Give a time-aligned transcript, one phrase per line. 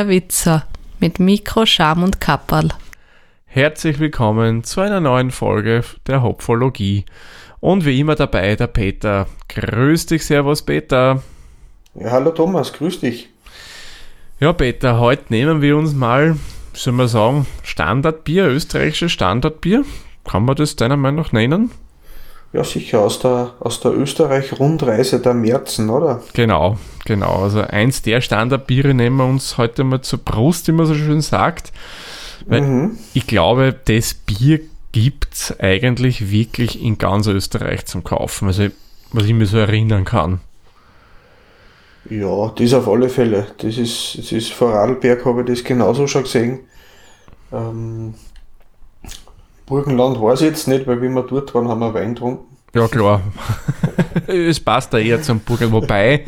[0.00, 0.64] der Witzer
[0.98, 2.70] mit Mikro, Scham und Kapperl.
[3.44, 7.04] Herzlich willkommen zu einer neuen Folge der Hopfologie.
[7.60, 9.26] Und wie immer dabei der Peter.
[9.50, 11.22] Grüß dich, Servus Peter.
[11.94, 13.28] Ja, hallo Thomas, grüß dich.
[14.38, 16.36] Ja, Peter, heute nehmen wir uns mal,
[16.72, 19.84] soll man sagen, Standardbier, österreichisches Standardbier.
[20.24, 21.72] Kann man das deiner Meinung nach nennen?
[22.52, 26.20] Ja, sicher, aus der, aus der Österreich-Rundreise der Märzen, oder?
[26.32, 27.42] Genau, genau.
[27.44, 31.20] Also eins der Standardbiere nehmen wir uns heute mal zur Brust, wie man so schön
[31.20, 31.72] sagt.
[32.46, 32.98] Weil mhm.
[33.14, 38.48] ich glaube, das Bier gibt es eigentlich wirklich in ganz Österreich zum Kaufen.
[38.48, 38.66] Also,
[39.12, 40.40] was ich mir so erinnern kann.
[42.08, 43.46] Ja, das auf alle Fälle.
[43.58, 46.60] Das ist, das ist vor Radlberg habe ich das genauso schon gesehen.
[47.52, 48.14] Ähm,
[49.70, 52.44] Burgenland weiß ich jetzt nicht, weil wie wir dort waren, haben wir Wein getrunken.
[52.74, 53.22] Ja, klar.
[54.26, 55.72] es passt da eher zum Burgenland.
[55.72, 56.26] Wobei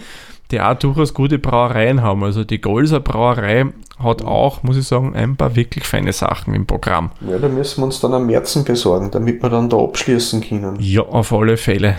[0.52, 2.22] die auch durchaus gute Brauereien haben.
[2.22, 3.66] Also die Golser Brauerei
[3.98, 7.10] hat auch, muss ich sagen, ein paar wirklich feine Sachen im Programm.
[7.28, 10.76] Ja, da müssen wir uns dann am Märzen besorgen, damit wir dann da abschließen können.
[10.78, 11.96] Ja, auf alle Fälle.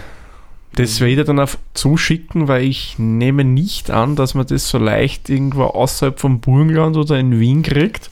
[0.75, 4.77] Das werde ich dann auch zuschicken, weil ich nehme nicht an, dass man das so
[4.77, 8.09] leicht irgendwo außerhalb vom Burgenland oder in Wien kriegt.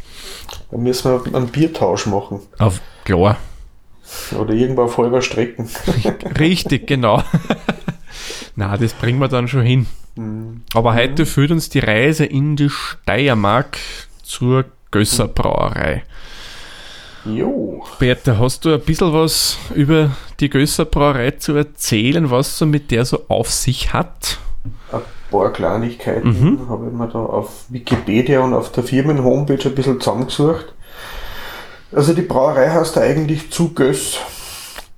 [0.72, 2.40] Da müssen wir einen Biertausch machen.
[2.58, 3.38] Auf, klar.
[4.38, 5.70] Oder irgendwo auf halber Strecken.
[6.40, 7.24] Richtig, genau.
[8.56, 9.88] Na, das bringen wir dann schon hin.
[10.16, 10.64] Mhm.
[10.74, 13.78] Aber heute führt uns die Reise in die Steiermark
[14.24, 16.04] zur Gösser Brauerei.
[17.26, 17.86] Jo.
[18.00, 22.92] Bertha, hast du ein bisschen was über die Gösser Brauerei zu erzählen, was so mit
[22.92, 24.40] der so auf sich hat?
[24.92, 25.02] Ein
[25.32, 26.70] paar Kleinigkeiten mhm.
[26.70, 30.74] habe ich mir da auf Wikipedia und auf der Firmen-Homepage ein bisschen zusammengesucht.
[31.92, 34.18] Also die Brauerei heißt eigentlich zu Göss.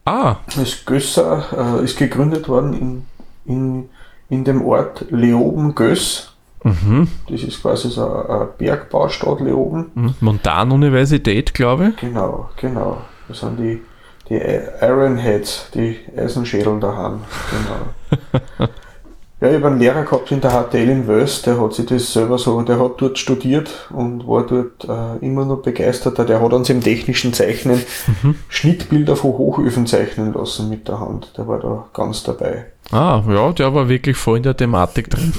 [0.06, 0.38] Ah.
[0.56, 3.06] Das Gösser äh, ist gegründet worden in,
[3.46, 3.90] in,
[4.30, 6.34] in dem Ort Leoben-Göss.
[6.64, 7.08] Mhm.
[7.30, 9.92] Das ist quasi so eine Bergbaustadt Leoben.
[9.96, 10.16] Mhm.
[10.20, 11.98] Montanuniversität, glaube ich.
[11.98, 13.02] Genau, genau.
[13.28, 13.82] Das sind die,
[14.30, 14.40] die
[14.82, 17.22] Ironheads, die Eisenschädel daheim.
[17.50, 18.70] Genau.
[19.42, 22.14] Ja, ich habe einen Lehrer gehabt in der HTL in Wös, der hat sich das
[22.14, 26.24] selber so, der hat dort studiert und war dort äh, immer noch begeisterter.
[26.24, 27.84] Der hat uns im technischen Zeichnen
[28.22, 28.36] mhm.
[28.48, 31.34] Schnittbilder von Hochöfen zeichnen lassen mit der Hand.
[31.38, 32.68] Der war da ganz dabei.
[32.92, 35.34] Ah, ja, der war wirklich voll in der Thematik drin.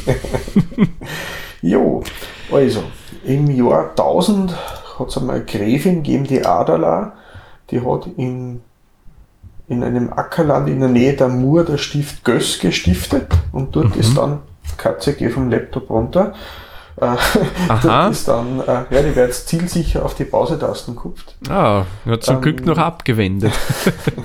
[1.62, 2.02] jo,
[2.52, 2.82] also,
[3.24, 4.54] im Jahr 1000
[4.98, 7.14] hat es einmal eine Gräfin gegeben, die Adala,
[7.70, 8.60] die hat in
[9.68, 14.00] in einem Ackerland in der Nähe der Mur der Stift Göss gestiftet und dort mhm.
[14.00, 14.40] ist dann
[14.76, 16.34] Katze, geh vom Laptop runter.
[16.96, 17.16] Äh,
[17.82, 21.36] dort ist dann, äh, ja, die wird jetzt zielsicher auf die Pausetasten gekupft.
[21.48, 23.52] Ah, ja, zum ähm, Glück noch abgewendet.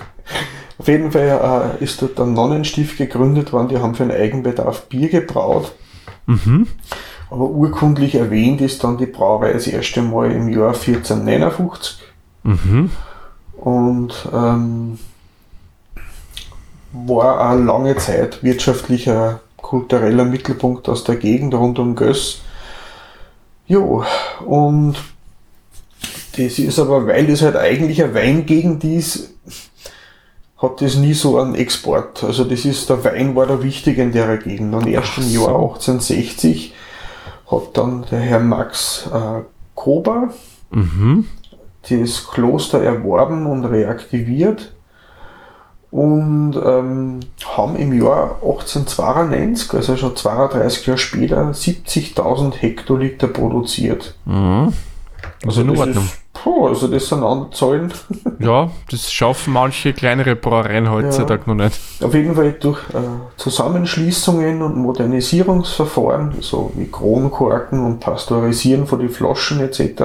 [0.78, 4.88] auf jeden Fall äh, ist dort ein Nonnenstift gegründet worden, die haben für einen Eigenbedarf
[4.88, 5.73] Bier gebraut.
[6.25, 6.67] Mhm.
[7.31, 11.99] Aber urkundlich erwähnt ist dann die Brauerei das erste Mal im Jahr 1459.
[12.44, 12.91] Mhm.
[13.57, 14.97] Und ähm,
[16.91, 22.41] war eine lange Zeit wirtschaftlicher, kultureller Mittelpunkt aus der Gegend rund um Göss.
[23.67, 24.03] Jo,
[24.45, 24.95] und
[26.38, 29.33] das ist aber, weil das halt eigentlich eine Weingegend ist,
[30.57, 32.23] hat das nie so einen Export.
[32.23, 34.73] Also das ist, der Wein war da wichtig in der Gegend.
[34.73, 36.73] Und erst im Jahr 1860
[37.49, 39.41] hat dann der Herr Max äh,
[39.75, 40.33] Kober
[40.72, 41.28] mhm.
[41.89, 44.73] das Kloster erworben und reaktiviert
[45.91, 54.16] und ähm, haben im Jahr 1892, also schon 32 Jahre später, 70.000 Hektoliter produziert.
[54.25, 54.73] Mhm.
[55.45, 56.03] Also, also in Ordnung.
[56.03, 57.94] Ist, puh, also das sind andere Zahlen.
[58.39, 61.79] ja, das schaffen manche kleinere Brauereien heutzutage ja, noch nicht.
[62.02, 62.99] Auf jeden Fall durch äh,
[63.37, 70.03] Zusammenschließungen und Modernisierungsverfahren, so wie Kronkorken und Pasteurisieren von den Flaschen etc.,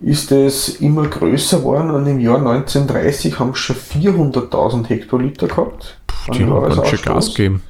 [0.00, 5.98] ist es immer größer geworden und im Jahr 1930 haben schon 400.000 Hektoliter gehabt.
[6.06, 7.62] Puh, die haben ganz schön Gas gegeben.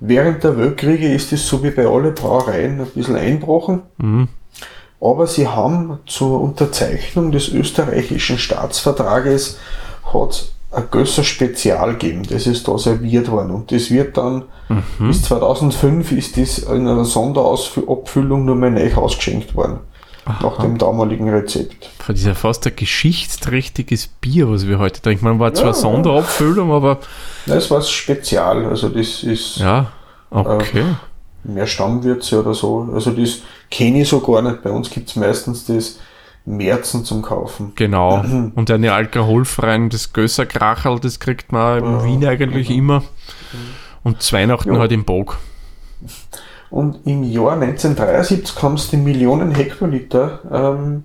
[0.00, 3.82] Während der Weltkriege ist es so wie bei allen Brauereien ein bisschen einbrochen.
[3.98, 4.28] Mhm.
[5.00, 9.58] Aber sie haben zur Unterzeichnung des österreichischen Staatsvertrages
[10.12, 12.22] hat ein Gösser Spezial geben.
[12.28, 13.50] Das ist da serviert worden.
[13.50, 15.08] Und das wird dann mhm.
[15.08, 19.80] bis 2005 ist das in einer Sonderausabfüllung nur mehr neu ausgeschenkt worden.
[20.24, 20.46] Aha.
[20.46, 21.90] nach dem damaligen Rezept.
[22.06, 25.24] Das ist ja fast ein geschichtsträchtiges Bier, was wir heute trinken.
[25.24, 26.98] Man war zwar ja, Sonderabfüllung, aber.
[27.46, 29.56] Das war Spezial, also das ist.
[29.56, 29.92] Ja,
[30.30, 30.80] okay.
[30.80, 30.84] Äh,
[31.44, 32.88] mehr Stammwürze oder so.
[32.92, 33.40] Also das
[33.70, 34.62] kenne ich so gar nicht.
[34.62, 35.98] Bei uns gibt es meistens das
[36.44, 37.72] Märzen zum Kaufen.
[37.76, 38.22] Genau.
[38.22, 38.52] Mhm.
[38.56, 42.78] Und eine alkoholfreien, das Gösserkrachel, das kriegt man in ja, Wien eigentlich genau.
[42.78, 43.02] immer.
[44.02, 44.80] Und zu Weihnachten ja.
[44.80, 45.38] halt im Bog.
[46.70, 51.04] Und im Jahr 1973 haben sie die Millionen Hektoliter ähm,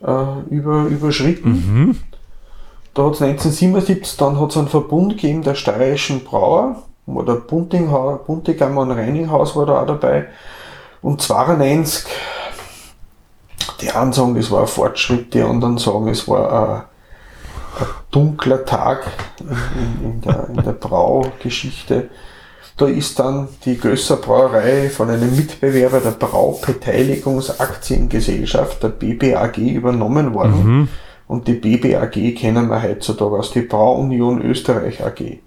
[0.00, 1.50] äh, über, überschritten.
[1.50, 1.96] Mhm.
[2.94, 8.80] Da hat es 1977, dann hat es einen Verbund gegeben der steirischen Brauer, oder Buntigammer
[8.80, 10.28] und Reininghaus war da auch dabei.
[11.02, 12.06] Und 92,
[13.80, 18.64] die einen sagen, das war ein Fortschritt, die anderen sagen, es war ein, ein dunkler
[18.64, 19.06] Tag
[19.40, 22.08] in, in, in, der, in der Braugeschichte.
[22.76, 30.66] Da ist dann die Gösser Brauerei von einem Mitbewerber der Braubeteiligungsaktiengesellschaft, der BBAG, übernommen worden.
[30.66, 30.88] Mhm.
[31.28, 35.38] Und die BBAG kennen wir heutzutage als die Brauunion Österreich AG,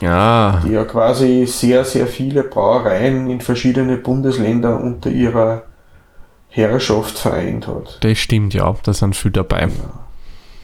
[0.00, 5.64] Ja, die ja quasi sehr, sehr viele Brauereien in verschiedene Bundesländer unter ihrer
[6.48, 7.98] Herrschaft vereint hat.
[8.00, 9.68] das stimmt ja, da sind viele dabei.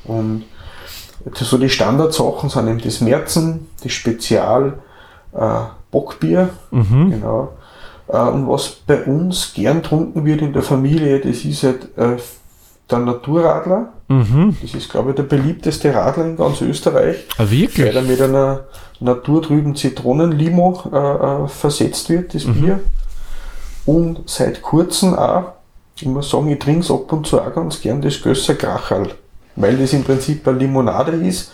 [0.04, 0.44] Und
[1.34, 4.78] so die Standardsachen sind eben das Märzen, das Spezial,
[5.34, 5.60] äh,
[5.90, 7.10] Bockbier, Mhm.
[7.10, 7.52] genau.
[8.08, 12.16] Äh, und was bei uns gern trunken wird in der Familie, das ist halt äh,
[12.90, 13.90] der Naturradler.
[14.08, 14.56] Mhm.
[14.62, 17.94] Das ist, glaube ich, der beliebteste Radler in ganz Österreich, Ah, weil wirklich?
[17.94, 18.60] er mit einer
[19.00, 20.96] naturtrüben Zitronenlimo äh,
[21.44, 22.80] äh, versetzt wird, das Bier.
[23.84, 25.52] Und seit kurzem auch,
[25.96, 29.10] ich muss sagen, ich trinke es ab und zu auch ganz gern, das Gösser Kracherl.
[29.56, 31.52] Weil das im Prinzip eine Limonade ist,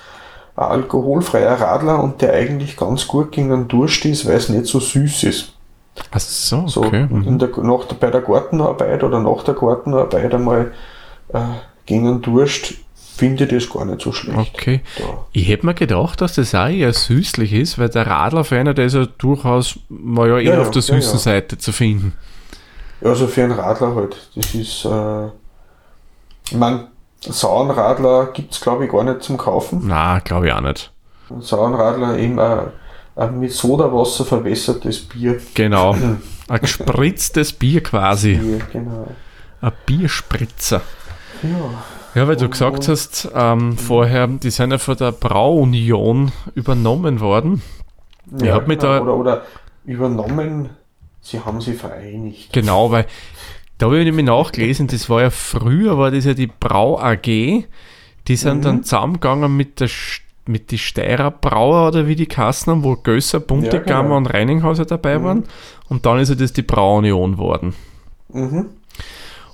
[0.56, 4.67] ein alkoholfreier Radler und der eigentlich ganz gut gegen den Durst ist, weil es nicht
[4.67, 5.53] so süß ist.
[6.11, 7.06] Ach so, So okay.
[7.09, 7.23] Mhm.
[7.25, 10.73] in der, nach, bei der Gartenarbeit oder nach der Gartenarbeit einmal
[11.33, 11.39] äh,
[11.87, 12.75] gegen den Durst
[13.17, 14.55] finde ich das gar nicht so schlecht.
[14.55, 14.81] Okay.
[14.97, 15.05] Da.
[15.33, 18.75] Ich hätte mir gedacht, dass das auch eher süßlich ist, weil der Radler für einer,
[18.75, 21.19] der ist ja durchaus mal ja eher Ja, auf der süßen ja.
[21.19, 22.15] Seite zu finden.
[23.01, 24.17] Ja, also für einen Radler halt.
[24.35, 25.27] Das ist, äh,
[26.51, 26.56] ich
[27.26, 29.82] mein, sauren Radler gibt's glaube ich gar nicht zum Kaufen.
[29.85, 30.93] Na, glaube ich auch nicht.
[31.31, 32.69] Einen sauren Radler eben ein,
[33.17, 35.41] ein mit Sodawasser verwässertes Bier.
[35.55, 35.97] Genau.
[36.47, 38.35] Ein gespritztes Bier quasi.
[38.35, 39.06] Bier genau.
[39.62, 40.82] Ein Bierspritzer.
[41.43, 41.50] Ja.
[42.15, 47.61] Ja, weil du gesagt hast ähm, vorher, die sind ja von der Brauunion übernommen worden.
[48.37, 48.93] Ich ja hab mich genau.
[48.93, 49.43] da- oder, oder
[49.85, 50.70] übernommen,
[51.20, 52.53] sie haben sie vereinigt.
[52.53, 53.06] Genau, weil
[53.79, 57.26] da habe ich nämlich nachgelesen, das war ja früher, war das ja die Brau AG,
[57.26, 59.88] die sind dann zusammengegangen mit der
[60.47, 64.17] mit die Steirer Brauer oder wie die Kassen haben, wo Gösser, Buntegammer genau.
[64.19, 65.44] und Reininghauser dabei waren.
[65.88, 67.75] Und dann ist ja das die Brauunion worden.
[68.31, 68.67] Mhm.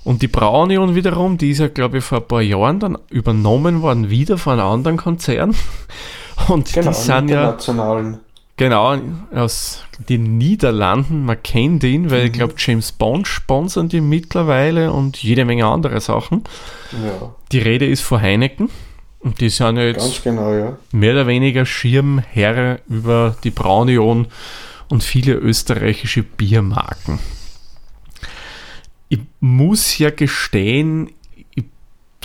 [0.03, 3.81] Und die Brauunion wiederum, die ist ja, glaube ich, vor ein paar Jahren dann übernommen
[3.81, 5.55] worden, wieder von einem anderen Konzern.
[6.47, 8.19] Und Genau, die sind ja, internationalen.
[8.61, 8.97] Genau,
[9.33, 15.21] aus den Niederlanden, man kennt ihn, weil ich glaube, James Bond sponsern die mittlerweile und
[15.21, 16.43] jede Menge andere Sachen.
[16.91, 18.69] Ja, Die Rede ist von Heineken.
[19.19, 20.77] Und die sind ja jetzt genau, ja.
[20.91, 24.27] mehr oder weniger Schirmherr über die Braunion
[24.89, 27.19] und viele österreichische Biermarken.
[29.09, 31.11] Ich muss ja gestehen,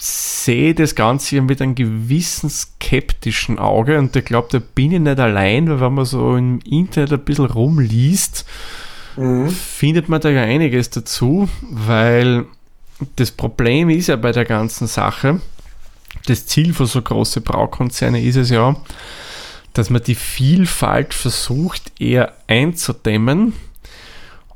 [0.00, 5.00] sehe das Ganze ja mit einem gewissen skeptischen Auge und ich glaube, da bin ich
[5.00, 8.44] nicht allein, weil wenn man so im Internet ein bisschen rumliest,
[9.16, 9.48] Mhm.
[9.48, 12.44] findet man da ja einiges dazu, weil
[13.16, 15.40] das Problem ist ja bei der ganzen Sache,
[16.26, 18.76] das Ziel für so große Braukonzerne ist es ja,
[19.72, 23.54] dass man die Vielfalt versucht eher einzudämmen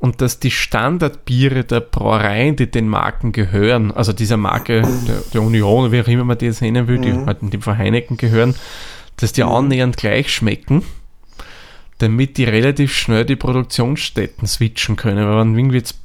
[0.01, 5.41] und dass die Standardbiere der Brauereien, die den Marken gehören, also dieser Marke der, der
[5.41, 7.25] Union, wie auch immer man die jetzt nennen will, die Mhm.
[7.25, 8.55] halt in dem Fall Heineken gehören,
[9.17, 10.83] dass die annähernd gleich schmecken
[12.01, 15.27] damit die relativ schnell die Produktionsstätten switchen können.
[15.27, 15.99] Weil wenn irgendwie jetzt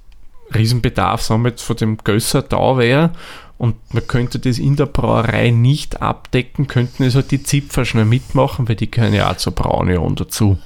[0.55, 3.13] Riesenbedarf sagen wir jetzt von dem Gösser da wäre
[3.59, 8.05] und man könnte das in der Brauerei nicht abdecken, könnten es halt die Zipfer schnell
[8.05, 10.59] mitmachen, weil die gehören ja auch zur Braunion dazu.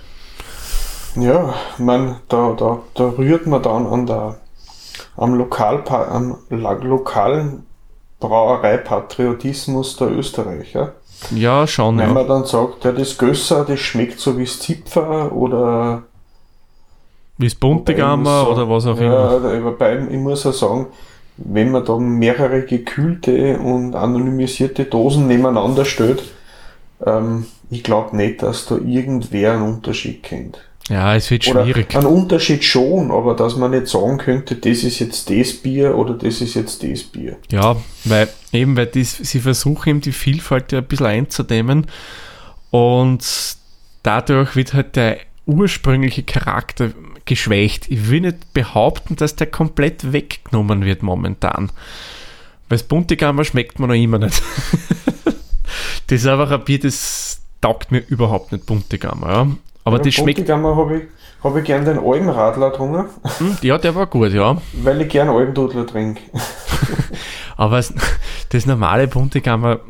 [1.17, 4.37] Ja, mein, da, da, da rührt man dann an der,
[5.17, 7.67] am, Lokal, am lokalen
[8.21, 10.95] Brauereipatriotismus der Österreicher.
[11.35, 12.14] Ja, schon, Wenn ja.
[12.14, 16.05] man dann sagt, ja, das Gösser, das schmeckt so wie das Zipfer oder
[17.37, 19.55] Wie das Buntegammer muss oder was auch sagen, immer.
[19.55, 20.87] Ja, wobei ich muss auch sagen,
[21.37, 26.23] wenn man da mehrere gekühlte und anonymisierte Dosen nebeneinander stellt,
[27.05, 30.70] ähm, ich glaube nicht, dass da irgendwer einen Unterschied kennt.
[30.90, 31.94] Ja, es wird Oder schwierig.
[31.94, 36.14] einen Unterschied schon, aber dass man nicht sagen könnte, das ist jetzt das Bier oder
[36.14, 37.37] das ist jetzt das Bier.
[37.52, 41.87] Ja, weil eben, weil die, sie versuchen eben die Vielfalt ja ein bisschen einzudämmen
[42.70, 43.25] und
[44.02, 46.90] dadurch wird halt der ursprüngliche Charakter
[47.25, 47.88] geschwächt.
[47.88, 51.70] Ich will nicht behaupten, dass der komplett weggenommen wird momentan.
[52.68, 54.42] Weil das Buntegammer schmeckt mir noch immer nicht.
[56.09, 59.32] das ist einfach ein Bier, das taugt mir überhaupt nicht Buntegammer.
[59.32, 59.47] Ja.
[59.84, 61.02] Aber Ja, das schmeckt Buntigammer habe ich,
[61.42, 63.06] habe ich gern den Almradler drungen,
[63.38, 64.60] Hm, Ja, der war gut, ja.
[64.72, 66.20] weil ich gern Almdudler trinke.
[67.56, 67.82] Aber
[68.50, 69.80] das normale Buntegammer,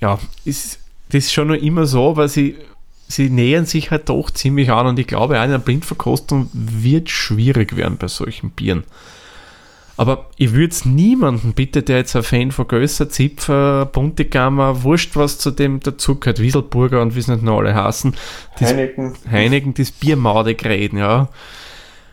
[0.00, 0.80] ja, ist
[1.10, 2.56] das ist schon noch immer so, weil sie,
[3.08, 7.96] sie nähern sich halt doch ziemlich an und ich glaube, der Blindverkostung wird schwierig werden
[7.96, 8.84] bei solchen Bieren.
[9.98, 15.16] Aber ich würde es niemanden, bitte, der jetzt ein Fan von Gösser, Zipfer, Buntegammer, wurscht
[15.16, 18.14] was zu dem dazugehört, Wieselburger und wie es nicht noch alle heißen,
[18.60, 19.14] Heineken.
[19.28, 21.28] Heineken das Bier madig reden, ja.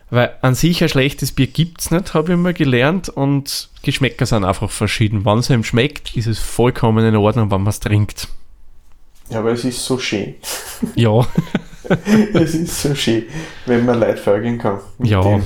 [0.10, 3.10] Weil an sich ein schlechtes Bier gibt es nicht, habe ich mal gelernt.
[3.10, 5.24] Und Geschmäcker sind einfach verschieden.
[5.24, 8.28] Wenn es einem schmeckt, ist es vollkommen in Ordnung, wenn man es trinkt.
[9.30, 10.36] Ja, aber es ist so schön.
[10.96, 11.28] Ja,
[12.34, 13.26] es ist so schön,
[13.68, 14.80] wenn man Leute folgen kann.
[15.04, 15.22] Ja.
[15.22, 15.44] dem.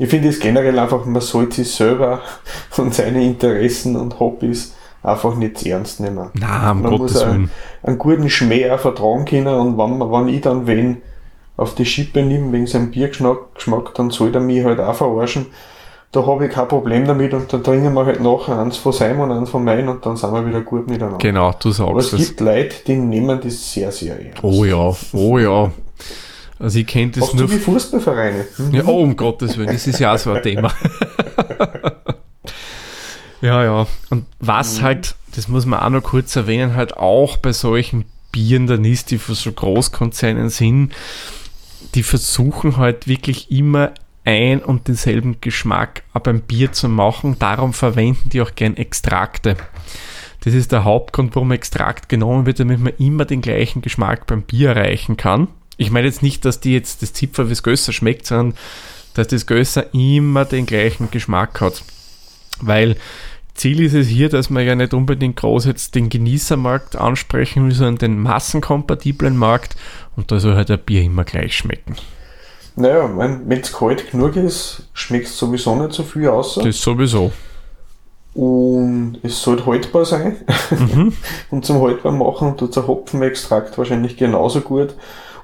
[0.00, 2.20] Ich finde es generell einfach, man sollte sich selber
[2.78, 6.30] und seine Interessen und Hobbys einfach nicht ernst nehmen.
[6.32, 7.50] na, um Man Gottes muss einen,
[7.82, 11.02] einen guten Schmäh auch vertragen können und wenn, wenn ich dann wen
[11.58, 15.46] auf die Schippe nehme wegen seinem Biergeschmack, Geschmack, dann soll er mich halt auch verarschen.
[16.12, 19.20] Da habe ich kein Problem damit und dann trinken wir halt nachher eins von seinem
[19.20, 21.18] und eins von meinem und dann sind wir wieder gut miteinander.
[21.18, 22.28] Genau, du Aber es sagst es.
[22.28, 24.42] gibt Leute, die nehmen das sehr, sehr ernst.
[24.42, 25.70] Oh ja, oh ja.
[26.60, 28.46] Also ich kenne das Hast nur du die Fußballvereine?
[28.56, 28.74] Hm?
[28.74, 30.70] Ja, oh, um Gottes Willen, das ist ja auch so ein Thema.
[33.40, 33.86] ja, ja.
[34.10, 38.66] Und was halt, das muss man auch noch kurz erwähnen, halt auch bei solchen Bieren
[38.66, 40.92] dann ist, die für so Großkonzernen sind,
[41.94, 43.92] die versuchen halt wirklich immer
[44.24, 47.36] ein und denselben Geschmack auch beim Bier zu machen.
[47.38, 49.56] Darum verwenden die auch gern Extrakte.
[50.44, 54.42] Das ist der Hauptgrund, warum Extrakt genommen wird, damit man immer den gleichen Geschmack beim
[54.42, 55.48] Bier erreichen kann.
[55.80, 58.54] Ich meine jetzt nicht, dass die jetzt das Zipfer wie das Gösser schmeckt, sondern
[59.14, 61.82] dass das Gösser immer den gleichen Geschmack hat.
[62.60, 62.96] Weil
[63.54, 67.74] Ziel ist es hier, dass man ja nicht unbedingt groß jetzt den Genießermarkt ansprechen will,
[67.74, 69.74] sondern den massenkompatiblen Markt
[70.16, 71.96] und da soll halt ein Bier immer gleich schmecken.
[72.76, 76.60] Naja, wenn es kalt genug ist, schmeckt es sowieso nicht so viel aus.
[76.62, 77.32] Das sowieso.
[78.34, 80.36] Und es sollte haltbar sein.
[80.70, 81.14] Mhm.
[81.50, 84.94] und zum haltbar machen tut der Hopfenextrakt wahrscheinlich genauso gut.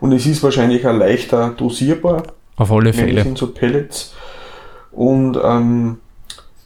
[0.00, 2.22] Und es ist wahrscheinlich auch leichter dosierbar.
[2.56, 3.20] Auf alle Fälle.
[3.22, 4.14] in so Pellets.
[4.92, 5.98] Und ähm,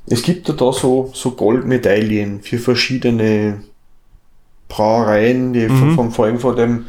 [0.07, 3.63] es gibt ja da so, so Goldmedaillen für verschiedene
[4.69, 5.95] Brauereien, die Mhm.
[5.95, 6.87] von, vor allem von dem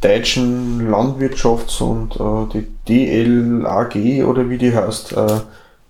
[0.00, 5.12] deutschen Landwirtschafts- und äh, die DLAG oder wie die heißt.
[5.12, 5.26] Äh,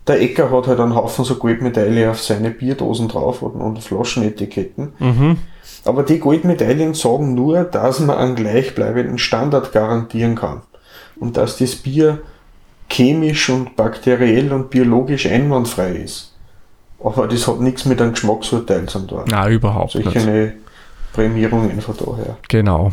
[0.06, 4.92] der Ecker hat halt einen Haufen so Goldmedaille auf seine Bierdosen drauf und, und Flaschenetiketten.
[4.98, 5.36] Mhm.
[5.84, 10.62] Aber die Goldmedaillen sagen nur, dass man einen gleichbleibenden Standard garantieren kann.
[11.18, 12.18] Und dass das Bier
[12.90, 16.32] chemisch und bakteriell und biologisch einwandfrei ist.
[17.02, 19.24] Aber das hat nichts mit einem Geschmacksurteil zu tun.
[19.28, 20.26] Na, überhaupt Solche nicht.
[20.28, 20.52] eine
[21.12, 22.36] Prämierungen von daher.
[22.48, 22.92] Genau.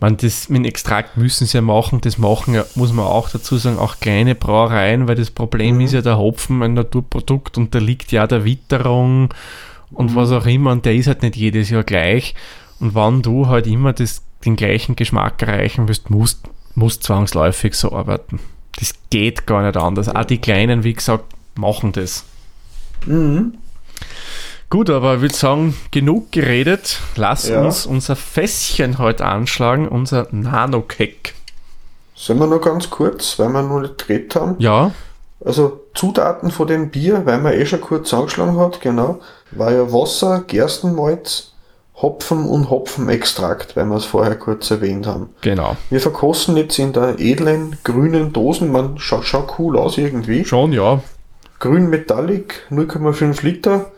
[0.00, 2.00] Man, das mit dem Extrakt müssen sie ja machen.
[2.00, 5.80] Das machen ja, muss man auch dazu sagen, auch kleine Brauereien, weil das Problem Mhm.
[5.82, 9.32] ist ja der Hopfen ein Naturprodukt und der liegt ja der Witterung
[9.92, 10.16] und Mhm.
[10.16, 12.34] was auch immer und der ist halt nicht jedes Jahr gleich.
[12.78, 16.40] Und wenn du halt immer das, den gleichen Geschmack erreichen willst, musst,
[16.74, 18.40] musst zwangsläufig so arbeiten.
[18.78, 20.08] Das geht gar nicht anders.
[20.08, 21.24] Auch die Kleinen, wie gesagt,
[21.56, 22.24] machen das.
[23.06, 23.54] Mhm.
[24.70, 27.00] Gut, aber ich würde sagen, genug geredet.
[27.16, 27.60] Lass Ja.
[27.60, 31.34] uns unser Fässchen heute anschlagen, unser Nanokeck.
[32.14, 34.54] Sollen wir noch ganz kurz, weil wir noch nicht geredet haben.
[34.58, 34.92] Ja,
[35.44, 39.20] Also Zutaten von dem Bier, weil man eh schon kurz angeschlagen hat, genau,
[39.52, 41.52] war ja Wasser, Gerstenmalz,
[41.96, 45.30] Hopfen und Hopfenextrakt, weil wir es vorher kurz erwähnt haben.
[45.42, 45.76] genau.
[45.90, 50.44] Wir verkosten jetzt in der edlen grünen Dosen, man schaut, schaut cool aus irgendwie.
[50.44, 51.02] Schon, ja.
[51.58, 53.90] Grün Metallic, 0,5 Liter,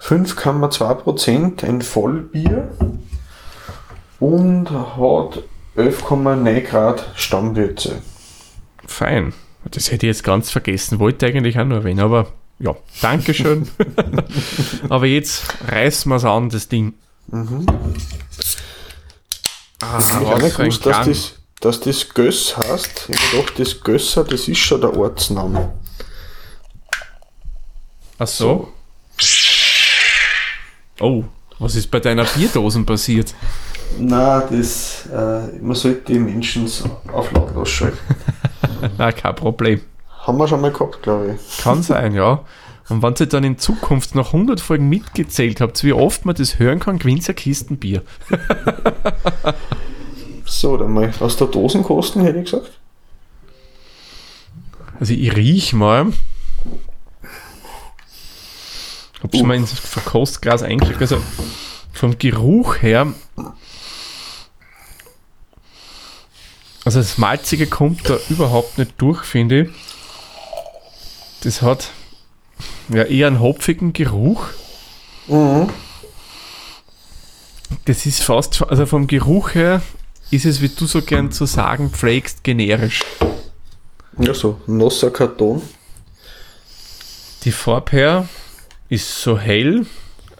[0.00, 2.68] 5,2 Prozent, ein Vollbier
[4.20, 5.42] und hat
[5.76, 8.00] 11,9 Grad Stammwürze.
[8.86, 9.32] Fein.
[9.70, 10.98] Das hätte ich jetzt ganz vergessen.
[11.00, 12.28] Wollte eigentlich auch nur erwähnen, aber
[12.60, 13.68] ja, Dankeschön.
[14.88, 16.94] aber jetzt reißen wir es an, das Ding.
[17.32, 17.44] Ah,
[19.98, 23.08] Ich habe nicht gewusst, dass das, dass das Göss heißt.
[23.08, 25.72] Ich habe gedacht, das Gösser, das ist schon der Ortsname.
[28.18, 28.72] Ach so.
[31.00, 31.24] Oh,
[31.58, 33.34] was ist bei deiner Bierdosen passiert?
[33.98, 36.70] Nein, das, äh, man sollte die Menschen
[37.12, 37.98] auf lautlos schalten.
[38.98, 39.80] Na, kein Problem.
[40.20, 41.58] Haben wir schon mal gehabt, glaube ich.
[41.62, 42.44] Kann sein, ja.
[42.88, 46.58] Und wenn ihr dann in Zukunft noch 100 Folgen mitgezählt habt, wie oft man das
[46.58, 48.02] hören kann, gewinnt ihr Kisten Bier.
[50.46, 52.72] So, dann mal aus der Dosenkosten, hätte ich gesagt.
[54.98, 56.12] Also ich riech mal.
[59.22, 61.00] Hab schon mal ins Verkostglas eingeschickt.
[61.00, 61.22] Also
[61.92, 63.14] vom Geruch her
[66.84, 69.68] also das Malzige kommt da überhaupt nicht durch, finde ich.
[71.42, 71.90] Das hat
[72.88, 74.48] ja eher einen hopfigen Geruch.
[75.26, 75.68] Mhm.
[77.84, 79.80] Das ist fast, also vom Geruch her
[80.30, 83.00] ist es, wie du so gern zu sagen pflegst, generisch.
[84.18, 85.62] Ja, so nasser Karton.
[87.44, 88.28] Die Farbe her
[88.88, 89.86] ist so hell,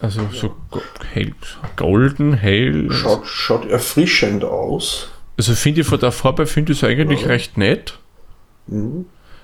[0.00, 1.32] also so go- hell,
[1.76, 2.90] golden, hell.
[2.92, 5.08] Schaut, schaut erfrischend aus.
[5.38, 7.98] Also finde ich von der Farbe finde ich es eigentlich recht nett.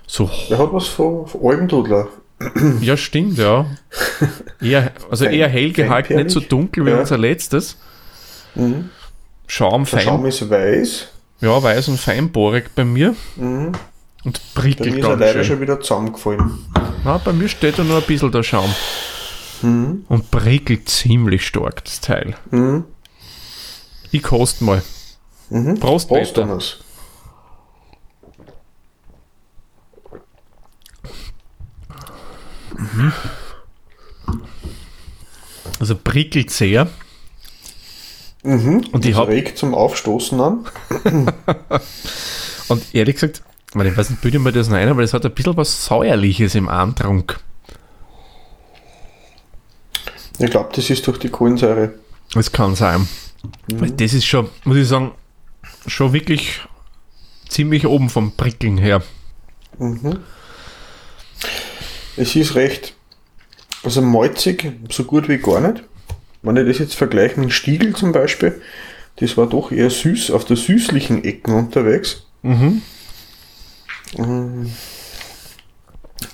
[0.07, 2.09] So, Der hat was von, von Almdudler.
[2.81, 3.67] ja stimmt, ja.
[4.61, 7.01] Eher, also Fein- eher hell gehalten, nicht so dunkel wie Ja.
[7.01, 7.77] unser letztes.
[9.47, 11.09] Schaum Der fein, Schaum ist weiß.
[11.41, 13.15] ja, weiß und feinbohrig bei mir.
[13.37, 13.73] Mhm.
[14.25, 15.45] Und Bei mir prickelt ist er leider schön.
[15.45, 16.59] schon wieder zusammengefallen.
[17.05, 18.75] Na, bei mir steht da nur ein bisschen der Schaum.
[19.63, 22.35] Und prickelt ziemlich stark, das Teil.
[22.51, 22.85] Mhm.
[24.11, 24.83] Ich koste mal.
[25.51, 25.79] Mhm.
[25.79, 26.59] Prost, Prost, Peter.
[35.81, 36.89] Also prickelt sehr.
[38.43, 38.87] Mhm.
[38.93, 40.67] Und ich Das hab- regt zum Aufstoßen an.
[42.69, 43.43] Und ehrlich gesagt,
[43.75, 45.57] weil ich weiß nicht, bilde ich mir das noch ein, aber es hat ein bisschen
[45.57, 47.39] was Säuerliches im Antrunk.
[50.39, 51.95] Ich glaube, das ist durch die Kohlensäure.
[52.35, 53.09] Das kann sein.
[53.69, 55.13] Weil Das ist schon, muss ich sagen,
[55.87, 56.61] schon wirklich
[57.49, 59.03] ziemlich oben vom Prickeln her.
[62.17, 62.95] Es ist recht,
[63.83, 65.83] also malzig, so gut wie gar nicht.
[66.43, 68.61] Wenn ich das jetzt vergleiche mit Stiegel zum Beispiel,
[69.17, 72.25] das war doch eher süß, auf der süßlichen Ecken unterwegs.
[72.43, 72.83] Mhm.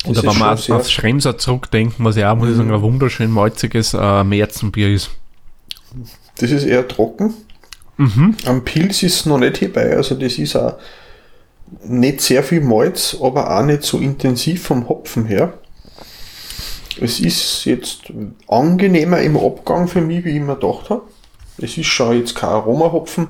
[0.04, 2.82] Oder ist wenn man sehr- aufs Schremser zurückdenken, was ja auch, muss ich sagen, ein
[2.82, 5.10] wunderschön malziges äh, Märzenbier ist.
[6.38, 7.34] Das ist eher trocken.
[7.96, 8.36] Mhm.
[8.46, 10.78] Am Pilz ist noch nicht hierbei, also das ist auch
[11.84, 15.54] nicht sehr viel Malz, aber auch nicht so intensiv vom Hopfen her.
[17.00, 18.12] Es ist jetzt
[18.48, 21.02] angenehmer im Abgang für mich, wie ich mir gedacht habe.
[21.58, 23.28] Es ist schon jetzt kein Aromahopfen,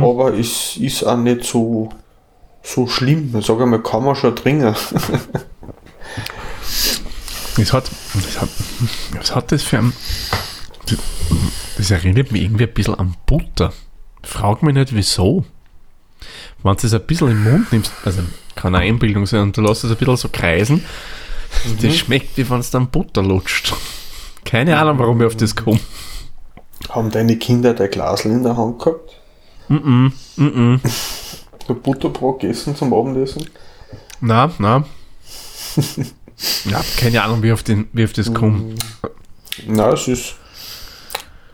[0.00, 1.88] aber es ist auch nicht so,
[2.62, 3.34] so schlimm.
[3.38, 4.74] Ich sage mal, kann man schon trinken.
[7.60, 8.48] Es hat, es hat,
[9.12, 9.92] was hat das für ein.
[11.76, 13.72] Das erinnert mich irgendwie ein bisschen an Butter.
[14.22, 15.44] Frag mich nicht wieso.
[16.62, 18.22] Wenn du es ein bisschen im Mund nimmst, also
[18.54, 20.84] kann eine Einbildung sein, und du lässt es ein bisschen so kreisen,
[21.80, 23.74] das schmeckt wie wenn es dann Butter lutscht.
[24.44, 25.80] Keine Ahnung, warum ich auf das komme.
[26.88, 29.20] Haben deine Kinder dein Glasl in der Hand gehabt?
[29.68, 30.80] Mhm, mhm.
[31.68, 33.48] Der Butterbrot gegessen zum Abendessen?
[34.20, 34.84] Na, na.
[36.64, 38.74] Ja, keine Ahnung, wie auf, den, wie auf das komme.
[39.66, 40.34] Na, es ist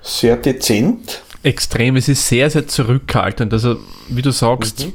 [0.01, 1.23] sehr dezent.
[1.43, 3.53] extrem, es ist sehr, sehr zurückhaltend.
[3.53, 3.77] Also,
[4.09, 4.87] wie du sagst,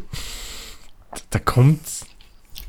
[1.29, 1.81] da kommt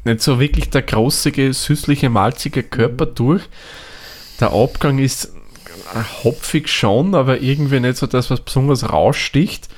[0.05, 3.43] nicht so wirklich der große, süßliche, malzige Körper durch.
[4.41, 5.33] Der Abgang ist
[6.25, 9.69] hopfig schon, aber irgendwie nicht so das, was besonders raussticht.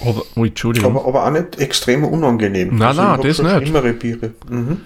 [0.00, 0.96] Aber, oh, Entschuldigung.
[0.96, 2.76] Aber, aber auch nicht extrem unangenehm.
[2.76, 3.62] Nein, nein, ich hab das nicht.
[3.62, 4.32] Schlimmere Biere.
[4.48, 4.80] Mhm.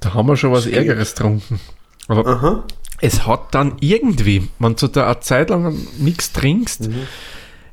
[0.00, 0.76] da haben wir schon was Stimmt.
[0.76, 1.60] Ärgeres getrunken.
[2.08, 2.64] Aber Aha.
[3.00, 6.88] es hat dann irgendwie, wenn du da eine Zeit lang nichts trinkst,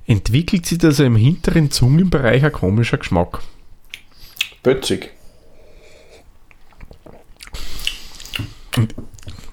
[0.08, 3.40] entwickelt sich das im hinteren Zungenbereich ein komischer Geschmack.
[4.64, 5.12] Bötzig.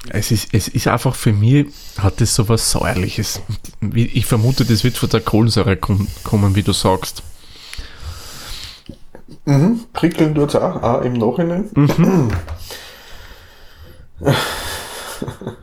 [0.09, 1.67] Es ist, es ist einfach für mich,
[1.99, 3.43] hat es so was Säuerliches.
[3.95, 7.23] Ich vermute, das wird von der Kohlensäure kom- kommen, wie du sagst.
[9.45, 9.81] Mhm.
[9.93, 11.69] Prickeln tut es auch, auch im Nachhinein.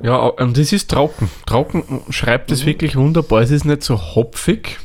[0.01, 1.29] Ja, und es ist trocken.
[1.45, 3.41] Trocken schreibt es wirklich wunderbar.
[3.41, 4.77] Es ist nicht so hopfig.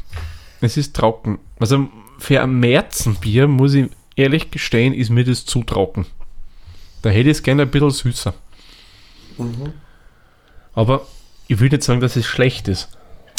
[0.60, 1.38] Es ist trocken.
[1.58, 6.06] Also für ein Märzenbier, muss ich ehrlich gestehen, ist mir das zu trocken.
[7.02, 8.34] Da hätte ich es gerne ein bisschen süßer.
[10.74, 11.06] Aber
[11.48, 12.88] ich will nicht sagen, dass es schlecht ist.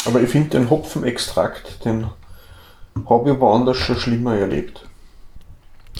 [0.06, 2.06] Aber ich finde den Hopfenextrakt, den
[3.08, 4.86] habe ich woanders schon schlimmer erlebt.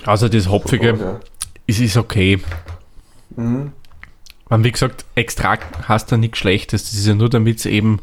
[0.04, 1.20] Also das Hopfige, Ja.
[1.66, 2.40] es ist okay.
[3.36, 3.72] Mhm.
[4.48, 6.84] Und wie gesagt, Extrakt hast da nichts Schlechtes.
[6.84, 8.00] Das ist ja nur, damit sie eben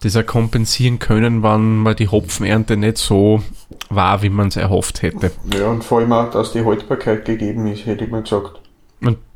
[0.00, 3.42] das auch kompensieren können, wenn man die Hopfenernte nicht so
[3.88, 5.30] war, wie man es erhofft hätte.
[5.56, 8.60] ja, und vor allem auch, dass die Haltbarkeit gegeben ist, hätte ich mal gesagt.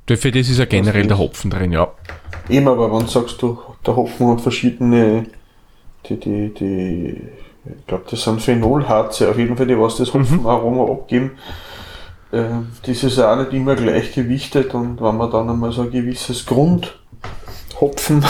[0.09, 1.89] Für das ist ja generell der Hopfen drin, ja.
[2.49, 5.27] Eben, aber wenn du sagst, du, der Hopfen hat verschiedene,
[6.09, 7.23] die, die, die,
[7.65, 11.33] ich glaube, das sind Phenolharze, auf jeden Fall, die was das Hopfenaroma abgeben.
[12.31, 12.45] Äh,
[12.87, 16.47] das ist ja auch nicht immer gleichgewichtet und wenn man dann einmal so ein gewisses
[16.47, 18.25] Grundhopfen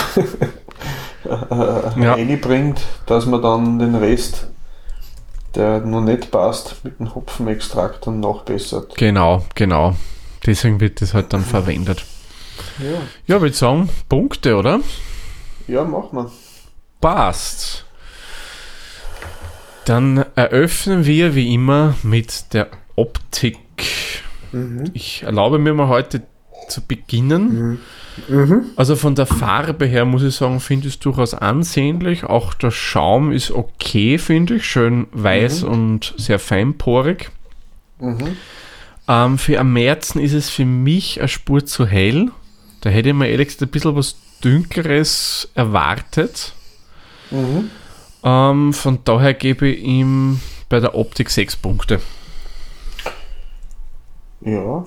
[1.25, 2.13] Ja.
[2.13, 4.47] reinbringt, dass man dann den Rest
[5.55, 8.95] der noch nicht passt, mit dem Hopfenextrakt dann nachbessert.
[8.95, 9.95] Genau, genau.
[10.47, 12.05] Deswegen wird das halt dann verwendet.
[12.79, 13.01] Ja,
[13.35, 14.79] Ja, würde sagen, Punkte, oder?
[15.67, 16.31] ja mach mal.
[17.01, 17.85] Passt.
[19.85, 23.57] Dann eröffnen wir wie immer mit der Optik.
[24.93, 26.23] Ich erlaube mir mal heute
[26.67, 27.79] zu beginnen.
[28.75, 32.23] Also von der Farbe her muss ich sagen, finde ich es durchaus ansehnlich.
[32.23, 34.65] Auch der Schaum ist okay, finde ich.
[34.65, 37.29] Schön weiß und sehr feinporig.
[39.07, 42.31] Ähm, für am Märzen ist es für mich eine Spur zu hell.
[42.81, 46.53] Da hätte ich mir ehrlich gesagt ein bisschen was Dünkleres erwartet.
[48.23, 50.39] Ähm, von daher gebe ich ihm
[50.69, 52.01] bei der Optik 6 Punkte.
[54.41, 54.85] Ja.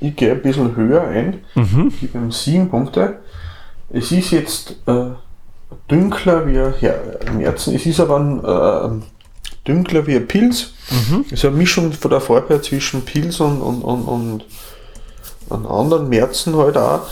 [0.00, 1.44] Ich gehe ein bisschen höher ein.
[1.54, 1.88] Mhm.
[1.88, 3.20] Ich gebe ihm 7 Punkte.
[3.90, 5.10] Es ist jetzt äh,
[5.90, 7.74] dünkler wie Her Märzen.
[7.74, 9.04] Es ist aber ein, äh,
[9.66, 10.72] dünkler wie ein Pilz.
[11.26, 14.44] Es ist eine Mischung von der Farbe her zwischen Pilz und, und, und, und
[15.50, 17.02] einem anderen Märzen halt auch.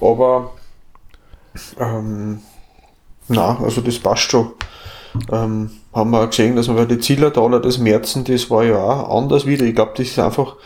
[0.00, 0.52] Aber
[1.78, 2.40] ähm,
[3.28, 4.52] na, also das passt schon.
[5.32, 8.76] Ähm, haben wir auch gesehen, dass wir bei den Zillertaler das Märzen, das war ja
[8.76, 9.64] auch anders wieder.
[9.64, 10.56] Ich glaube, das ist einfach,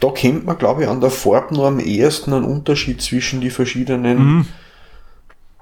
[0.00, 3.50] da kennt man, glaube ich, an der Farbe nur am ehesten einen Unterschied zwischen die
[3.50, 4.46] verschiedenen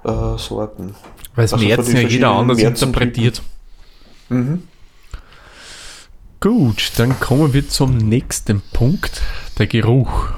[0.05, 0.94] äh, Sorten.
[1.35, 3.03] Weil es Also Märzen ja jeder anders Märzentypen.
[3.09, 3.42] interpretiert.
[4.31, 4.62] Mhm.
[6.40, 9.22] Gut, dann kommen wir zum nächsten Punkt,
[9.59, 10.29] der Geruch.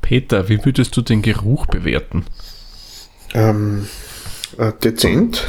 [0.00, 2.24] Peter, wie würdest du den Geruch bewerten?
[3.34, 3.86] Ähm,
[4.56, 5.46] äh, dezent.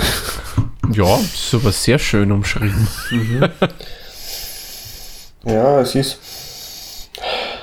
[0.91, 2.87] Ja, ist aber sehr schön umschrieben.
[5.45, 6.19] Ja, es ist.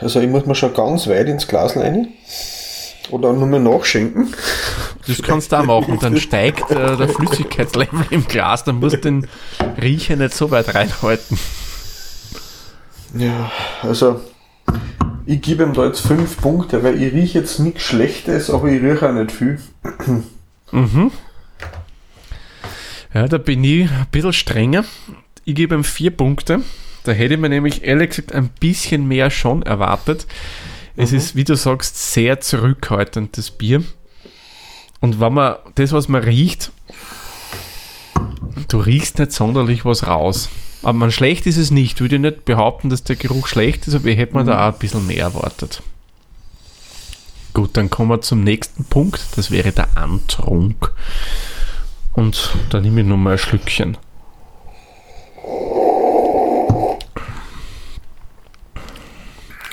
[0.01, 2.09] Also ich muss mir schon ganz weit ins Glas rein.
[3.11, 4.35] Oder nur mal nachschenken.
[5.07, 5.99] Das kannst du auch machen.
[6.01, 8.65] Dann steigt äh, der Flüssigkeitslevel im Glas.
[8.65, 9.29] Dann musst du den
[9.81, 11.39] Riecher nicht so weit reinhalten.
[13.15, 13.51] Ja,
[13.83, 14.21] also
[15.27, 18.83] ich gebe ihm da jetzt fünf Punkte, weil ich rieche jetzt nichts Schlechtes, aber ich
[18.83, 19.59] rieche auch nicht viel.
[23.15, 24.85] Ja, da bin ich ein bisschen strenger.
[25.45, 26.61] Ich gebe ihm vier Punkte.
[27.05, 30.27] Da hätte ich mir nämlich ehrlich gesagt ein bisschen mehr schon erwartet.
[30.97, 33.83] Es ist, wie du sagst, sehr zurückhaltend, das Bier.
[35.01, 36.73] Und wenn man das, was man riecht,
[38.69, 40.49] du riechst nicht sonderlich was raus.
[40.83, 42.01] Aber man schlecht ist es nicht.
[42.01, 44.73] Würde ich nicht behaupten, dass der Geruch schlecht ist, aber ich hätte mir da auch
[44.73, 45.83] ein bisschen mehr erwartet.
[47.55, 49.21] Gut, dann kommen wir zum nächsten Punkt.
[49.37, 50.93] Das wäre der Antrunk.
[52.13, 53.97] Und da nehme ich nochmal ein Schlückchen.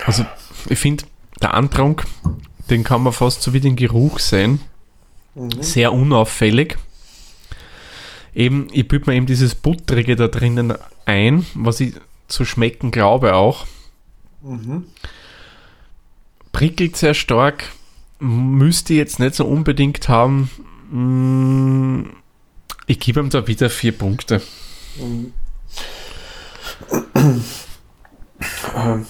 [0.06, 0.26] Also,
[0.70, 1.06] ich finde,
[1.41, 2.06] der Antrunk,
[2.70, 4.62] den kann man fast so wie den Geruch sehen.
[5.60, 6.78] Sehr unauffällig.
[8.36, 10.74] Eben, ich bilde mir eben dieses Buttrige da drinnen
[11.06, 11.93] ein, was ich
[12.28, 13.65] zu schmecken glaube auch.
[16.52, 17.69] Prickelt sehr stark,
[18.19, 20.50] müsste jetzt nicht so unbedingt haben.
[20.91, 22.10] Mm,
[22.88, 24.41] Ich gebe ihm da wieder vier Punkte.
[28.76, 29.06] Ähm,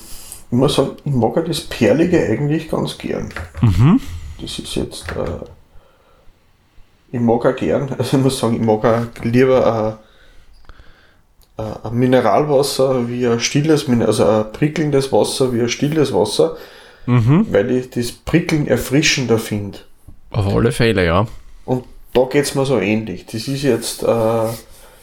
[0.51, 3.33] ich muss sagen, ich mag ja das Perlige eigentlich ganz gern.
[3.61, 3.99] Mhm.
[4.39, 5.07] Das ist jetzt.
[5.11, 5.39] Äh,
[7.15, 9.97] ich mag auch gern, also ich muss sagen, ich mag auch lieber
[11.57, 16.57] äh, äh, ein Mineralwasser wie ein stilles, also ein prickelndes Wasser wie ein stilles Wasser,
[17.07, 17.45] Mhm.
[17.51, 19.77] weil ich das Prickeln erfrischender finde.
[20.31, 21.27] Auf alle Fälle, ja.
[21.63, 23.25] Und da geht es mir so ähnlich.
[23.27, 24.47] Das ist jetzt, äh,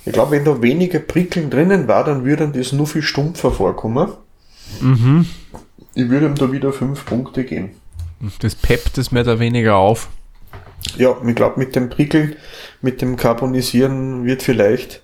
[0.04, 3.52] ich glaube, wenn da weniger Prickeln drinnen war, dann würde ihm das nur viel stumpfer
[3.52, 4.12] vorkommen.
[4.80, 5.26] Mhm.
[5.94, 7.70] Ich würde ihm da wieder fünf Punkte geben.
[8.40, 10.08] Das peppt es mehr oder weniger auf.
[10.96, 12.36] Ja, ich glaube, mit dem Prickeln,
[12.80, 15.02] mit dem Carbonisieren wird vielleicht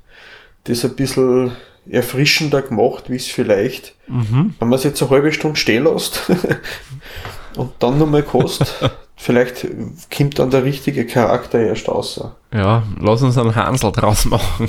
[0.65, 1.53] das ein bisschen
[1.91, 4.55] erfrischender gemacht, wie es vielleicht, Mhm.
[4.59, 6.31] wenn man es jetzt eine halbe Stunde stehen lässt
[7.57, 8.75] und dann nochmal kostet,
[9.17, 9.67] vielleicht
[10.15, 12.21] kommt dann der richtige Charakter erst raus.
[12.53, 14.69] Ja, lass uns einen Hansel draus machen.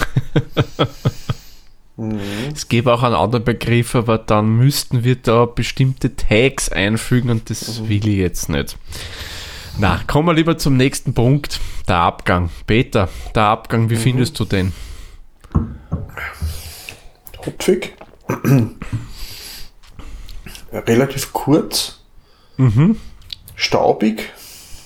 [1.97, 2.19] Mhm.
[2.53, 7.49] Es gäbe auch einen anderen Begriff, aber dann müssten wir da bestimmte Tags einfügen und
[7.49, 8.77] das will ich jetzt nicht.
[9.81, 12.49] Na, kommen wir lieber zum nächsten Punkt, der Abgang.
[12.67, 14.73] Peter, der Abgang, wie findest du den?
[17.45, 17.93] Hopfig.
[20.73, 22.01] Relativ kurz,
[22.57, 22.97] Mhm,
[23.55, 24.33] staubig,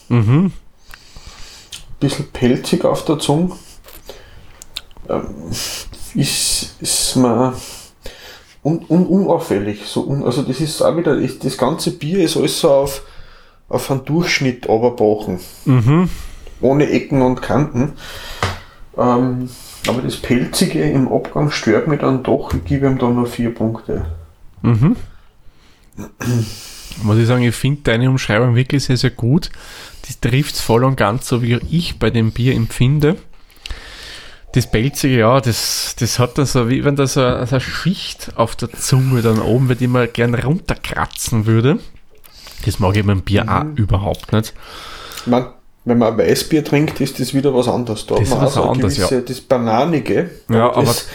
[0.10, 0.52] mhm,
[2.00, 3.58] bisschen pelzig auf der Zunge.
[5.10, 5.50] Ähm,
[6.14, 7.56] ist, ist mir
[8.62, 9.88] un, un, unauffällig.
[9.88, 13.02] So un, also das ist auch wieder, ist, das ganze Bier ist alles so auf,
[13.74, 14.92] auf einen Durchschnitt aber
[16.62, 17.94] Ohne Ecken und Kanten.
[18.98, 19.50] Ähm,
[19.88, 22.54] Aber das Pelzige im Abgang stört mich dann doch.
[22.54, 24.06] Ich gebe ihm da nur vier Punkte.
[24.62, 24.96] Mhm.
[27.04, 29.50] Muss ich sagen, ich finde deine Umschreibung wirklich sehr, sehr gut.
[30.06, 33.18] Die trifft es voll und ganz so, wie ich bei dem Bier empfinde.
[34.54, 37.62] Das Pelzige, ja, das, das hat dann so, wie wenn da so eine, so eine
[37.62, 41.80] Schicht auf der Zunge dann oben wird, die man gern runterkratzen würde.
[42.66, 44.54] Das mag ich beim Bier auch überhaupt nicht.
[45.26, 45.48] Man,
[45.86, 48.06] wenn man ein Weißbier trinkt, ist das wieder was anderes.
[48.06, 51.08] Da Das ist was anderes, gewisse, Das Bananige, Ja, das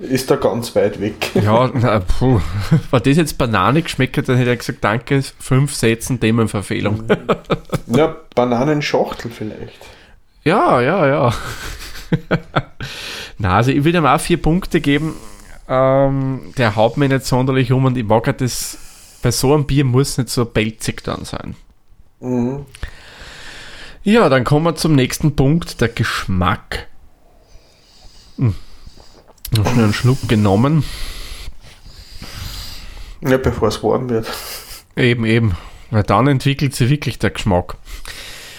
[0.00, 1.30] ist da ganz weit weg.
[1.34, 2.40] Ja, na, puh.
[2.90, 7.04] Wenn das jetzt Banane geschmeckt hat, dann hätte er gesagt, danke, fünf Sätzen Themenverfehlung.
[7.86, 9.78] Ja, Bananenschachtel vielleicht.
[10.42, 11.34] Ja, ja, ja.
[13.38, 15.14] Na, also ich würde ihm auch vier Punkte geben.
[15.68, 18.78] Ähm, der haut mich nicht sonderlich um und ich mag halt das,
[19.24, 21.56] bei so einem Bier muss nicht so pelzig dann sein.
[22.20, 22.66] Mhm.
[24.02, 26.88] Ja, dann kommen wir zum nächsten Punkt, der Geschmack.
[28.36, 28.54] Hm.
[29.56, 30.84] Noch schnell einen Schluck genommen.
[33.22, 34.30] Ja, bevor es warm wird.
[34.94, 35.56] Eben, eben.
[35.90, 37.78] Weil dann entwickelt sich wirklich der Geschmack.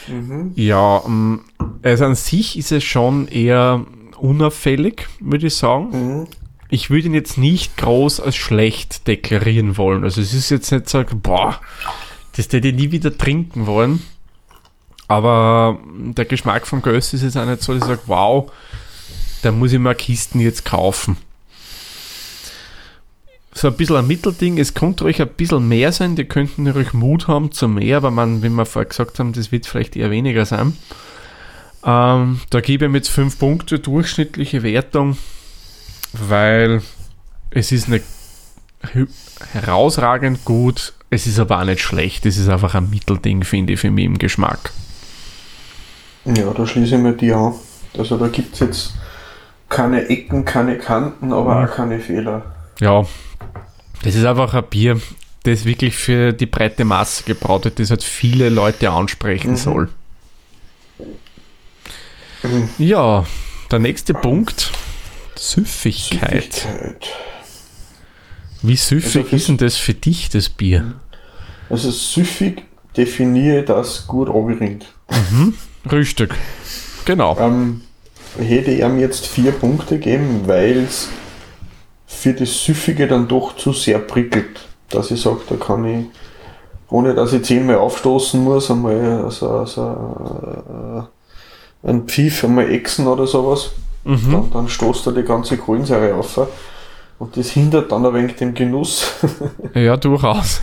[0.07, 0.51] Mhm.
[0.55, 1.41] Ja, ähm,
[1.83, 3.85] also an sich ist es schon eher
[4.17, 5.89] unauffällig, würde ich sagen.
[5.91, 6.27] Mhm.
[6.69, 10.03] Ich würde ihn jetzt nicht groß als schlecht deklarieren wollen.
[10.03, 11.59] Also es ist jetzt nicht so, boah,
[12.35, 14.01] das hätte ich nie wieder trinken wollen.
[15.07, 18.51] Aber der Geschmack von Göss ist jetzt auch nicht so, dass ich sage, wow,
[19.43, 21.17] da muss ich mal Kisten jetzt kaufen.
[23.53, 26.93] So ein bisschen ein Mittelding, es könnte euch ein bisschen mehr sein, die könnten ruhig
[26.93, 30.11] Mut haben zu mehr, aber man, wie wir vorher gesagt haben, das wird vielleicht eher
[30.11, 30.75] weniger sein.
[31.85, 35.17] Ähm, da gebe ich ihm jetzt 5 Punkte durchschnittliche Wertung,
[36.29, 36.81] weil
[37.51, 38.05] es ist nicht
[38.93, 39.07] hü-
[39.53, 43.79] herausragend gut, es ist aber auch nicht schlecht, es ist einfach ein Mittelding, finde ich,
[43.79, 44.71] für mich im Geschmack.
[46.25, 47.53] Ja, da schließe ich mir die an.
[47.97, 48.93] Also da gibt es jetzt
[49.69, 51.67] keine Ecken, keine Kanten, aber Mhm.
[51.67, 52.43] auch keine Fehler.
[52.79, 53.05] Ja,
[54.03, 54.99] das ist einfach ein Bier,
[55.43, 59.55] das wirklich für die breite Masse gebraut wird, das halt viele Leute ansprechen Mhm.
[59.57, 59.89] soll.
[62.43, 62.69] Mhm.
[62.77, 63.25] Ja,
[63.71, 64.71] der nächste Punkt,
[65.35, 66.53] Süffigkeit.
[66.53, 67.07] Süffigkeit.
[68.61, 70.95] Wie süffig Also ist denn das für dich, das Bier?
[71.69, 72.63] Also süffig
[72.97, 74.87] definiere ich das gut runterrinnt.
[75.87, 76.33] Frühstück.
[77.05, 77.37] Genau.
[77.39, 77.81] Ähm,
[78.39, 81.09] hätte ich ihm jetzt vier Punkte geben, weil es
[82.07, 84.67] für das Süffige dann doch zu sehr prickelt.
[84.89, 86.05] Dass ich sage, da kann ich,
[86.89, 91.09] ohne dass ich zehnmal aufstoßen muss, einmal so, so
[91.83, 93.71] äh, ein Pfiff, einmal Echsen oder sowas,
[94.05, 94.31] Mhm.
[94.31, 96.47] dann, dann stoßt er die ganze Kohlensäure auf.
[97.17, 99.11] Und das hindert dann ein wenig den Genuss.
[99.73, 100.61] Ja, durchaus.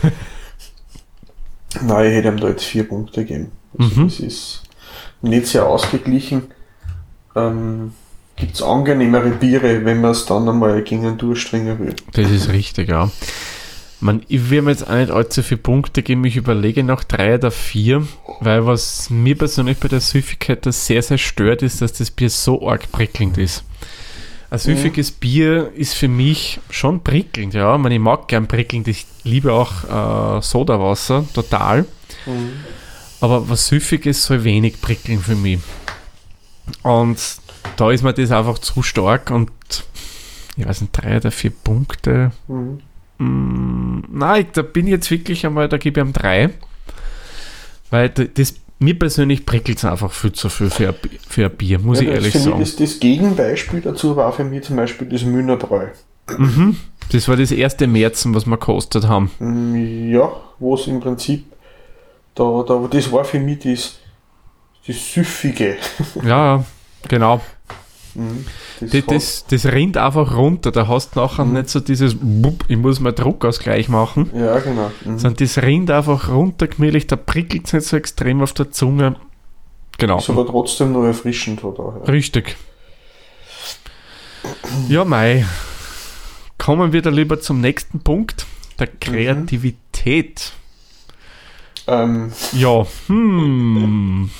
[1.81, 3.51] Nein, ich hätte ihm da jetzt vier Punkte gegeben.
[3.77, 4.05] Also Mhm.
[4.05, 4.63] Das ist
[5.21, 6.43] nicht sehr ausgeglichen.
[7.35, 7.93] Ähm,
[8.35, 11.95] Gibt es angenehmere Biere, wenn man es dann einmal gegen einen durchstringen will.
[12.13, 13.09] Das ist richtig, ja.
[14.03, 16.25] Man, ich will mir jetzt auch nicht allzu viele Punkte geben.
[16.25, 18.05] Ich überlege noch drei oder vier,
[18.41, 22.29] weil was mir persönlich bei der Süffigkeit das sehr, sehr stört, ist, dass das Bier
[22.29, 23.63] so arg prickelnd ist.
[24.49, 27.73] Ein süffiges Bier ist für mich schon prickelnd, ja.
[27.73, 28.89] Ich, meine, ich mag gern prickelnd.
[28.89, 31.85] Ich liebe auch äh, Sodawasser, total.
[33.21, 35.59] Aber was Süffiges soll wenig prickeln für mich.
[36.81, 37.19] Und
[37.77, 39.49] da ist mir das einfach zu stark und
[40.57, 42.33] ich weiß nicht, drei oder vier Punkte.
[42.49, 42.81] Mhm.
[43.23, 46.49] Mm, Nein, da bin ich jetzt wirklich einmal, da gebe ich ihm drei.
[47.89, 50.95] Weil das, mir persönlich prickelt es einfach viel zu viel für ein,
[51.27, 52.59] für ein Bier, muss ich Ja, das ehrlich sagen.
[52.59, 55.87] Das, das Gegenbeispiel dazu war für mich zum Beispiel das Mühnerbräu.
[56.37, 56.77] Mhm.
[57.11, 59.31] Das war das erste Märzen, was wir gekostet haben.
[59.39, 61.45] Mm, Ja, wo es im Prinzip,
[62.35, 63.97] da, da, das war für mich das,
[64.87, 65.77] das Süffige.
[66.23, 66.63] Ja,
[67.07, 67.41] genau.
[68.15, 68.45] Mhm.
[68.79, 70.71] Das Das, das, rinnt einfach runter.
[70.71, 71.53] Da hast du nachher Mhm.
[71.53, 72.15] nicht so dieses,
[72.67, 74.29] ich muss mal Druckausgleich machen.
[74.35, 74.91] ja, genau.
[75.05, 75.17] Mhm.
[75.19, 79.15] Sondern das rinnt einfach runter gemütlich, da prickelt es nicht so extrem auf der Zunge.
[79.97, 80.17] Genau.
[80.17, 82.07] Ist aber trotzdem nur erfrischend von daher.
[82.07, 82.55] Richtig.
[84.89, 85.45] Ja, Mai.
[86.57, 88.45] Kommen wir da lieber zum nächsten Punkt,
[88.79, 90.51] der Kreativität.
[91.87, 94.29] Ähm, Ja, hm.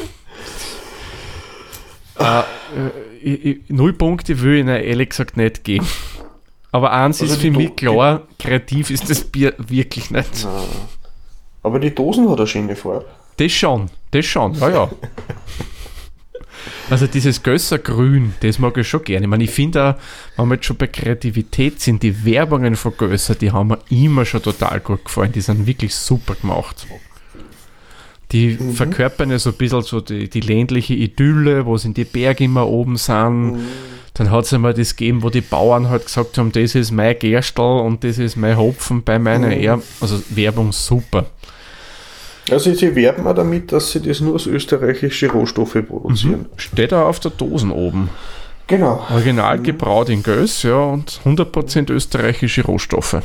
[2.19, 2.43] äh, äh,
[3.25, 5.88] ich, ich, null Punkte will ich Ihnen ehrlich gesagt nicht geben.
[6.71, 10.29] Aber eins Also ist für mich klar, kreativ ist das Bier wirklich nicht.
[10.43, 10.63] na.
[11.62, 13.05] aber die Dosen hat eine schöne Farbe.
[13.38, 14.89] Das schon, das schon, ja, ja.
[16.89, 19.25] Also dieses Gösser-Grün, das mag ich schon gerne.
[19.25, 19.95] Ich meine, ich finde auch,
[20.38, 24.25] wenn wir jetzt schon bei Kreativität sind, die Werbungen von Gösser, die haben mir immer
[24.25, 25.31] schon total gut gefallen.
[25.31, 26.86] Die sind wirklich super gemacht.
[28.34, 32.43] Die verkörpern ja so ein bisschen so die, die ländliche Idylle, wo sind die Berge
[32.43, 33.60] immer oben sind.
[34.15, 37.17] Dann hat es einmal das gegeben, wo die Bauern halt gesagt haben, das ist mein
[37.17, 39.63] Gerstl und das ist mein Hopfen bei meiner Mhm.
[39.63, 39.84] Erbe.
[40.02, 41.26] Also Werbung super.
[42.52, 46.48] Also sie werben auch damit, dass sie das nur aus österreichische Rohstoffe produzieren.
[46.58, 48.10] Steht auch auf der Dosen oben.
[48.67, 49.06] Genau.
[49.12, 53.13] Original gebraut in Göss, ja, und 100% österreichische Rohstoffe.
[53.13, 53.22] Äh.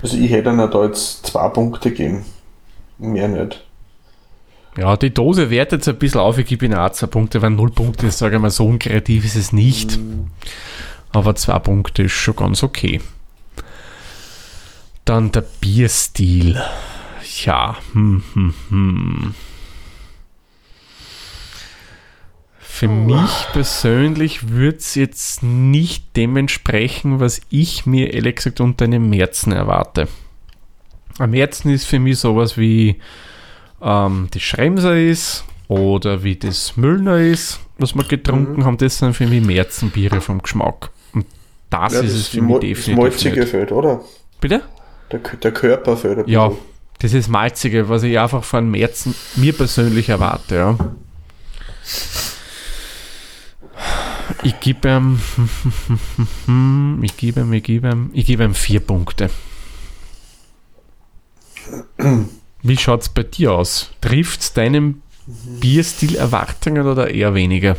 [0.00, 2.24] Also ich hätte ihnen da jetzt zwei Punkte geben.
[2.98, 3.64] Mehr nicht.
[4.76, 7.50] Ja, die Dose wertet jetzt ein bisschen auf, ich gebe ihnen auch zwei Punkte, weil
[7.50, 9.98] null Punkte ist, sage ich mal, so unkreativ ist es nicht.
[11.10, 13.00] Aber zwei Punkte ist schon ganz okay.
[15.04, 16.60] Dann der Bierstil.
[17.44, 19.34] Ja, hm, hm, hm.
[22.58, 28.84] Für mich persönlich würde es jetzt nicht dem entsprechen, was ich mir ehrlich gesagt unter
[28.84, 30.06] einem Märzen erwarte.
[31.18, 32.96] Am Märzen ist für mich sowas wie
[33.82, 38.78] ähm, die Schremser ist oder wie das Müllner ist, was wir getrunken haben.
[38.78, 40.90] Das sind für mich Märzenbiere vom Geschmack.
[41.12, 41.26] Und
[41.70, 43.48] das Ja, ist das, es für mich das definitiv Malzige nicht.
[43.50, 44.00] fehlt, oder?
[44.40, 44.62] Bitte?
[45.12, 46.64] Der, der Körper ein Ja, bisschen.
[47.00, 50.78] das ist Malzige, was ich einfach von Märzen mir persönlich erwarte, ja.
[54.42, 55.20] Ich gebe ihm,
[57.02, 59.30] ich gebe ihm, ich gebe ihm, ich gebe ihm vier Punkte.
[62.62, 63.90] Wie schaut es bei dir aus?
[64.00, 65.02] Trifft es deinem
[65.60, 67.76] Bierstil Erwartungen oder eher weniger?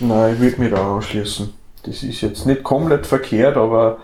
[0.00, 1.50] Nein, ich würde mich da anschließen.
[1.84, 3.98] Das ist jetzt nicht komplett verkehrt, aber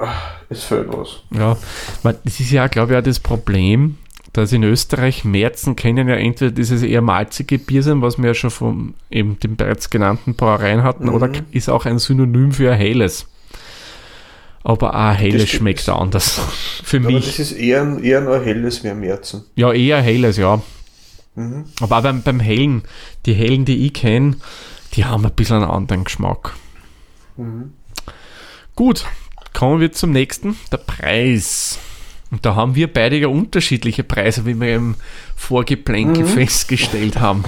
[0.00, 0.06] äh,
[0.50, 1.22] es fehlt was.
[1.36, 1.56] Ja,
[2.02, 3.98] das ist ja, glaube ich, auch das Problem,
[4.32, 8.34] dass in Österreich Märzen kennen ja entweder dieses eher malzige Bier sein, was wir ja
[8.34, 11.14] schon von eben den bereits genannten Brauereien hatten, Mhm.
[11.14, 13.26] oder ist auch ein Synonym für ein helles.
[14.64, 16.40] Aber auch ein helles schmeckt anders.
[16.84, 17.26] Für Aber mich.
[17.26, 19.44] das ist eher, ein- eher nur helles wie am Märzen.
[19.54, 20.60] Ja, eher helles, ja.
[21.36, 21.64] Mhm.
[21.80, 22.82] Aber auch beim, beim hellen,
[23.26, 24.36] die hellen, die ich kenne,
[24.94, 26.54] die haben ein bisschen einen anderen Geschmack.
[27.36, 27.72] Mhm.
[28.74, 29.04] Gut,
[29.54, 31.78] kommen wir zum nächsten, der Preis.
[32.30, 34.96] Und da haben wir beide ja unterschiedliche Preise, wie wir im
[35.36, 36.28] Vorgeplänkel Mhm.
[36.28, 37.44] festgestellt haben.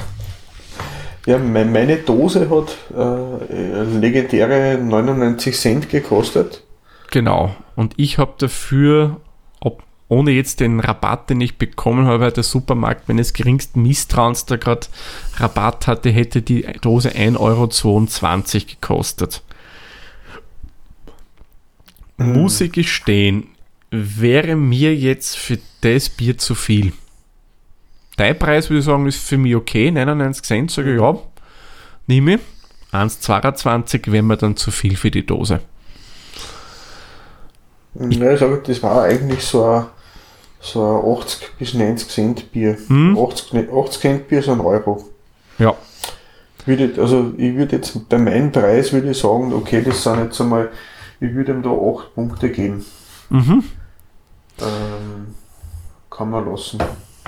[1.26, 6.62] Ja, me- meine Dose hat äh, legendäre 99 Cent gekostet.
[7.10, 7.54] Genau.
[7.76, 9.20] Und ich habe dafür,
[9.60, 14.46] ob, ohne jetzt den Rabatt, den ich bekommen habe, weil der Supermarkt meines geringsten Misstrauens
[14.46, 14.86] da gerade
[15.36, 19.42] Rabatt hatte, hätte die Dose 1,22 Euro gekostet.
[22.16, 23.48] Muss ich gestehen,
[23.90, 26.92] wäre mir jetzt für das Bier zu viel.
[28.16, 29.90] Dein Preis würde ich sagen, ist für mich okay.
[29.90, 31.18] 99 Cent sage ich ja,
[32.06, 32.40] nehme ich.
[32.92, 35.60] 1,22 wäre mir dann zu viel für die Dose.
[37.94, 39.86] Ja, ich sage, das war eigentlich so ein,
[40.60, 42.76] so ein 80 bis 90 Cent Bier.
[42.86, 43.18] Hm?
[43.18, 45.08] 80, ne- 80 Cent Bier ist ein Euro.
[45.58, 45.74] Ja,
[46.66, 50.40] Würde, also ich würde jetzt bei meinem Preis würde ich sagen, okay, das sind jetzt
[50.40, 50.70] einmal,
[51.20, 52.84] ich würde ihm da 8 Punkte geben.
[53.30, 53.64] mhm.
[54.60, 55.34] Ähm,
[56.10, 56.78] kann man lassen.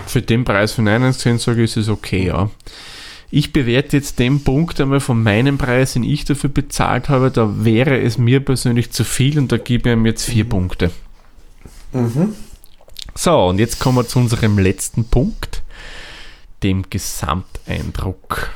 [0.06, 2.50] für den Preis von 99 Cent sage ich, ist es okay, ja.
[3.34, 7.64] Ich bewerte jetzt den Punkt einmal von meinem Preis, den ich dafür bezahlt habe, da
[7.64, 10.90] wäre es mir persönlich zu viel und da gebe ich ihm jetzt vier Punkte.
[11.94, 12.34] Mhm.
[13.14, 15.62] So, und jetzt kommen wir zu unserem letzten Punkt,
[16.62, 18.50] dem Gesamteindruck.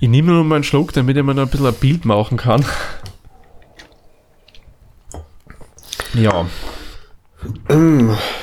[0.00, 2.36] Ich nehme nur mal einen Schluck, damit ich mir noch ein bisschen ein Bild machen
[2.36, 2.64] kann.
[6.14, 6.46] Ja,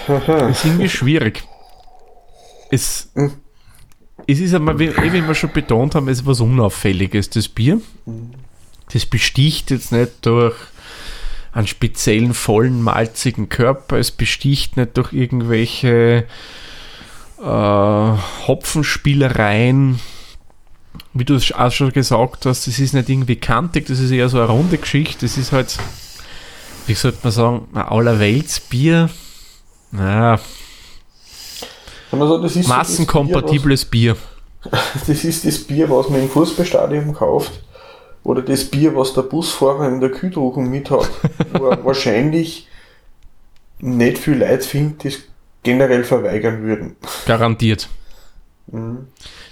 [0.07, 0.47] Haha.
[0.47, 1.43] ist irgendwie schwierig.
[2.71, 3.33] Es, Mhm.
[4.27, 7.47] Es ist aber, wie, eh, wie wir schon betont haben, es ist was Unauffälliges, das
[7.47, 7.79] Bier.
[8.91, 10.55] Das besticht jetzt nicht durch
[11.51, 16.25] einen speziellen vollen malzigen Körper, es besticht nicht durch irgendwelche
[17.41, 19.99] äh, Hopfenspielereien.
[21.13, 24.29] Wie du es auch schon gesagt hast, es ist nicht irgendwie kantig, das ist eher
[24.29, 25.25] so eine runde Geschichte.
[25.25, 25.77] Das ist halt,
[26.87, 29.09] wie sollte man sagen, ein allerweltsbier.
[29.91, 30.39] Naja,
[32.19, 34.15] Sagen, das ist so das massenkompatibles Bier.
[34.63, 37.61] Was, das ist das Bier, was man im Fußballstadion kauft.
[38.23, 41.09] Oder das Bier, was der Busfahrer in der Kühltruchung mit hat.
[41.53, 42.67] wo er wahrscheinlich
[43.79, 45.19] nicht viel Leute finden, die es
[45.63, 46.95] generell verweigern würden.
[47.25, 47.89] Garantiert.
[48.67, 49.07] Mhm.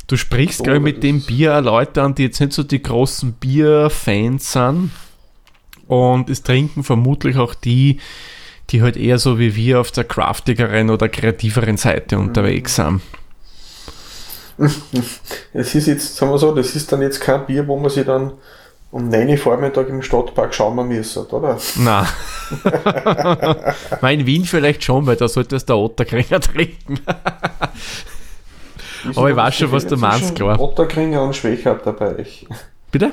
[0.07, 3.33] Du sprichst, glaube ich, mit dem Bier Leute an, die jetzt nicht so die großen
[3.33, 4.91] Bierfans sind.
[5.87, 7.99] Und es trinken vermutlich auch die,
[8.69, 12.27] die halt eher so wie wir auf der craftigeren oder kreativeren Seite Mhm.
[12.27, 13.01] unterwegs sind.
[15.53, 18.05] Es ist jetzt, sagen wir so, das ist dann jetzt kein Bier, wo man sich
[18.05, 18.33] dann
[18.91, 21.57] um 9 Uhr Vormittag im Stadtpark schauen müssen, oder?
[21.77, 22.07] Na.
[24.01, 26.99] Mal in Wien vielleicht schon, weil da solltest du der Otterkringer trinken.
[29.15, 30.59] Aber ich weiß schon, was du meinst, klar.
[30.59, 32.25] Otterkringer und Schwächert dabei?
[32.91, 33.11] Bitte?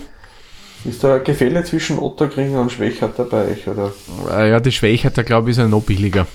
[0.84, 3.92] Ist da ein Gefälle zwischen Otterkringer und Schwächert dabei euch, oder?
[4.30, 6.26] Äh, Ja, die Schwächheit, da glaube ich, ist ja noch billiger.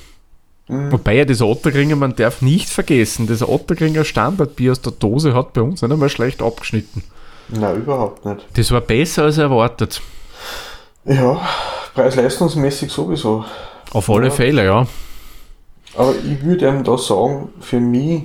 [0.68, 0.92] Mhm.
[0.92, 5.54] Wobei ja das Otterkringer, man darf nicht vergessen, das Otterkringer Standardbier aus der Dose hat
[5.54, 7.04] bei uns nicht einmal schlecht abgeschnitten.
[7.50, 8.46] Nein, überhaupt nicht.
[8.56, 10.02] Das war besser als erwartet.
[11.06, 11.40] Ja,
[11.94, 13.46] preis-leistungsmäßig sowieso.
[13.92, 14.32] Auf alle Ja.
[14.34, 14.88] Fälle, ja.
[15.96, 18.24] Aber ich würde ihm da sagen, für mich,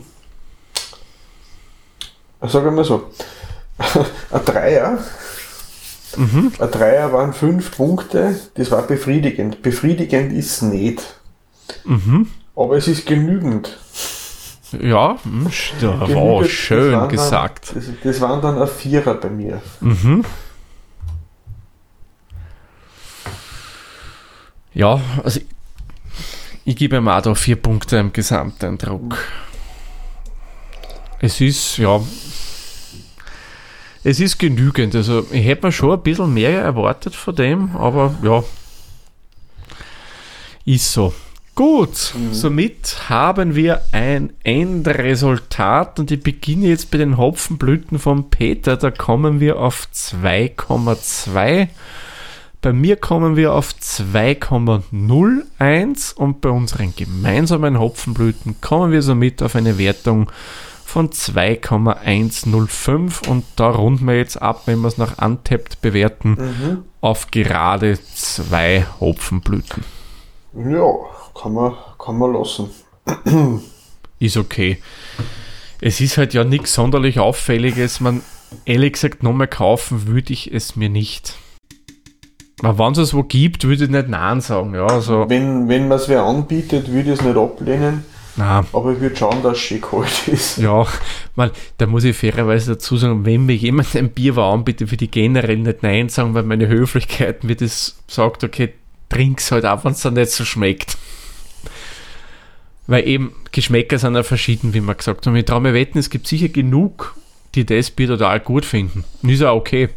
[2.43, 3.05] sagen wir mal so,
[4.31, 4.99] ein Dreier,
[6.17, 6.53] Mhm.
[6.59, 9.63] ein Dreier waren fünf Punkte, das war befriedigend.
[9.63, 11.03] Befriedigend ist es nicht,
[11.85, 12.29] Mhm.
[12.57, 13.79] aber es ist genügend.
[14.81, 15.49] Ja, hm,
[15.81, 17.71] ja, wow, das schön waren gesagt.
[17.75, 19.61] Dann, das, das waren dann ein Vierer bei mir.
[19.81, 20.25] Mhm.
[24.73, 25.47] Ja, also ich,
[26.65, 29.19] ich gebe ihm auch da vier Punkte im Gesamteindruck.
[31.21, 32.01] Es ist, ja,
[34.11, 34.95] es ist genügend.
[34.95, 38.45] Also ich hätte mir schon ein bisschen mehr erwartet von dem, aber ja,
[40.65, 41.15] ist so.
[41.55, 48.79] Gut, somit haben wir ein Endresultat und ich beginne jetzt bei den Hopfenblüten von Peter.
[48.79, 51.69] Da kommen wir auf 2,2.
[52.63, 59.55] Bei mir kommen wir auf 2,01 und bei unseren gemeinsamen Hopfenblüten kommen wir somit auf
[59.55, 60.35] eine Wertung von
[61.13, 66.85] 2,105 und da runden wir jetzt ab, wenn wir es nach Untapped bewerten, Mhm.
[67.01, 69.85] auf gerade zwei Hopfenblüten.
[70.55, 70.93] Ja,
[71.41, 72.69] kann man, kann man lassen.
[74.19, 74.79] Ist okay.
[75.81, 78.01] Es ist halt ja nichts sonderlich Auffälliges.
[78.01, 78.21] Man,
[78.67, 81.37] ehrlich gesagt, nochmal kaufen würde ich es mir nicht.
[82.63, 84.75] Wenn es es wo gibt, würde ich nicht Nein sagen.
[84.75, 88.05] Ja, also, Wenn, wenn man es wer anbietet, würde ich es nicht ablehnen,
[88.41, 90.57] na, aber ich würde schauen, dass es schön kalt ist.
[90.57, 90.87] ja,
[91.37, 95.11] man, da muss ich fairerweise dazu sagen, wenn mir jemand ein Bierwar anbietet, würde ich
[95.11, 98.73] generell nicht Nein sagen, weil meine Höflichkeit mir das sagt, okay,
[99.11, 100.97] trink's halt auch, wenn es dann nicht so schmeckt.
[102.87, 105.37] Weil eben Geschmäcker sind ja verschieden, wie wir gesagt haben.
[105.37, 107.15] Ich traue mir wetten, es gibt sicher genug,
[107.55, 109.05] die das Bier total gut finden.
[109.23, 109.91] Und ist auch okay.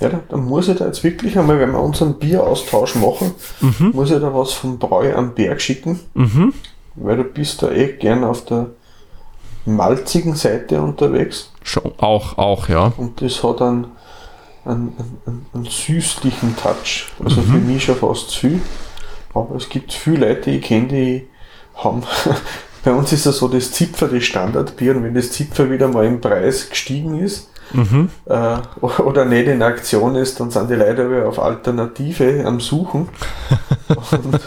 [0.00, 3.32] Ja, dann, dann muss ich da jetzt wirklich einmal, wenn wir unseren Bieraustausch machen,
[3.92, 6.54] muss ich da was vom Bräu am Berg schicken, Mhm.
[6.94, 8.66] weil du bist da eh gern auf der
[9.66, 12.92] malzigen Seite unterwegs Schon, auch, auch, ja.
[12.96, 13.86] und das hat einen,
[14.64, 14.96] einen,
[15.26, 17.08] einen, einen süßlichen Touch.
[17.22, 18.60] Also für mich schon fast zu viel.
[19.34, 21.28] Aber es gibt viele Leute, die ich kenne, die
[21.76, 22.02] haben.
[22.84, 26.06] Bei uns ist ja so das Zipfer das Standardbier und wenn das Zipfer wieder mal
[26.06, 28.10] im Preis gestiegen ist, Mhm.
[28.26, 33.08] äh, oder nicht in Aktion ist, dann sind die Leute auf Alternative am Suchen.
[33.88, 34.40] Und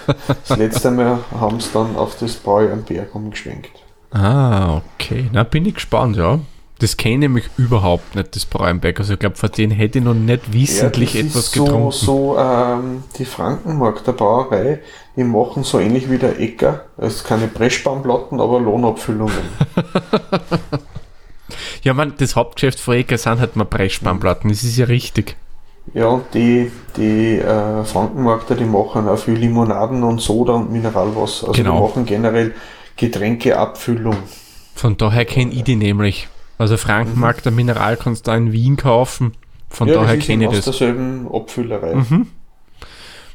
[0.47, 3.71] das letzte Mal haben sie dann auf das Bräu am Berg umgeschwenkt.
[4.11, 5.29] Ah, okay.
[5.31, 6.39] Na, bin ich gespannt, ja.
[6.79, 8.99] Das kenne ich nämlich überhaupt nicht, das Braunberg.
[8.99, 11.91] Also ich glaube, von denen hätte ich noch nicht wissentlich das etwas so, getrunken.
[11.91, 14.79] so ähm, die Frankenmark der Brauerei,
[15.15, 16.85] die machen so ähnlich wie der Ecker.
[16.97, 19.33] Es ist keine Pressbahnplatten, aber Lohnabfüllungen.
[21.83, 25.35] Ja, man, das Hauptgeschäft von Ecker sind halt mal Pressspannplatten, das ist ja richtig.
[25.93, 31.49] Ja, und die, die äh, Frankenmarkter, die machen auch viel Limonaden und Soda und Mineralwasser.
[31.49, 31.75] Also Genau.
[31.75, 32.53] die machen generell
[32.95, 34.15] Getränkeabfüllung.
[34.75, 36.29] Von daher kenne ich die nämlich.
[36.57, 39.33] Also Frankenmarkt, der Mineral kannst du auch in Wien kaufen.
[39.69, 40.77] Von ja, daher das kenne ich eben aus das.
[40.77, 41.95] derselben Abfüllerei.
[41.95, 42.27] Mhm.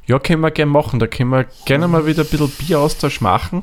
[0.07, 1.01] Ja, können wir gerne machen.
[1.01, 3.63] Da können wir gerne mal wieder ein bisschen Bieraustausch machen.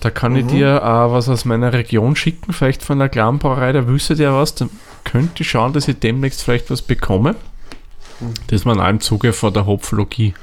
[0.00, 0.48] Da kann ich Mhm.
[0.48, 4.32] dir auch was aus meiner Region schicken, vielleicht von der kleinen Brauerei, da wüsste der
[4.34, 4.54] was.
[4.54, 4.70] Dann
[5.04, 7.34] könnte ich schauen, dass ich demnächst vielleicht was bekomme.
[8.20, 8.34] Mhm.
[8.48, 10.34] Das man auch im Zuge von der Hopflogie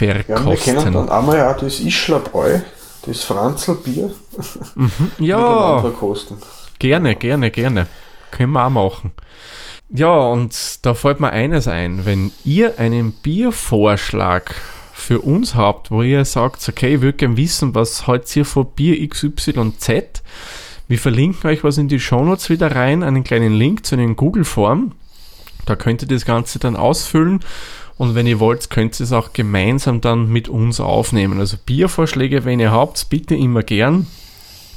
[0.00, 0.92] Ja, wir kennen verkosten.
[0.92, 2.60] dann einmal auch das Ischlerbräu,
[3.06, 4.10] das Franzlbier,
[5.18, 6.36] Ja, miteinander kosten.
[6.78, 7.86] Gerne, gerne, gerne.
[8.30, 9.12] Können wir auch machen.
[9.90, 10.54] Ja, und
[10.84, 12.04] da fällt mir eines ein.
[12.04, 14.54] Wenn ihr einen Biervorschlag
[14.98, 18.66] für uns habt, wo ihr sagt, okay, ich würde gerne wissen, was haltet ihr von
[18.74, 20.22] Bier XYZ,
[20.88, 24.92] wir verlinken euch was in die Shownotes wieder rein, einen kleinen Link zu einem Google-Form.
[25.66, 27.40] Da könnt ihr das Ganze dann ausfüllen
[27.98, 31.40] und wenn ihr wollt, könnt ihr es auch gemeinsam dann mit uns aufnehmen.
[31.40, 34.06] Also Biervorschläge, wenn ihr habt, bitte immer gern.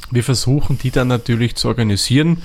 [0.09, 2.41] Wir versuchen die dann natürlich zu organisieren.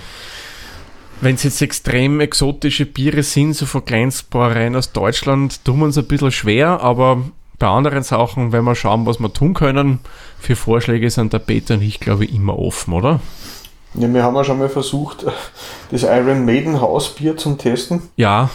[1.20, 5.99] Wenn es jetzt extrem exotische Biere sind, so von Kleinstbrauereien aus Deutschland, tun wir uns
[5.99, 7.24] ein bisschen schwer, aber
[7.59, 10.01] bei anderen Sachen, wenn wir schauen, was wir tun können,
[10.39, 13.21] für Vorschläge sind der Peter und ich, glaube ich, immer offen, oder?
[13.95, 15.25] Ja, wir haben ja schon mal versucht,
[15.91, 18.03] das Iron Maiden Hausbier zum Testen.
[18.17, 18.51] Ja,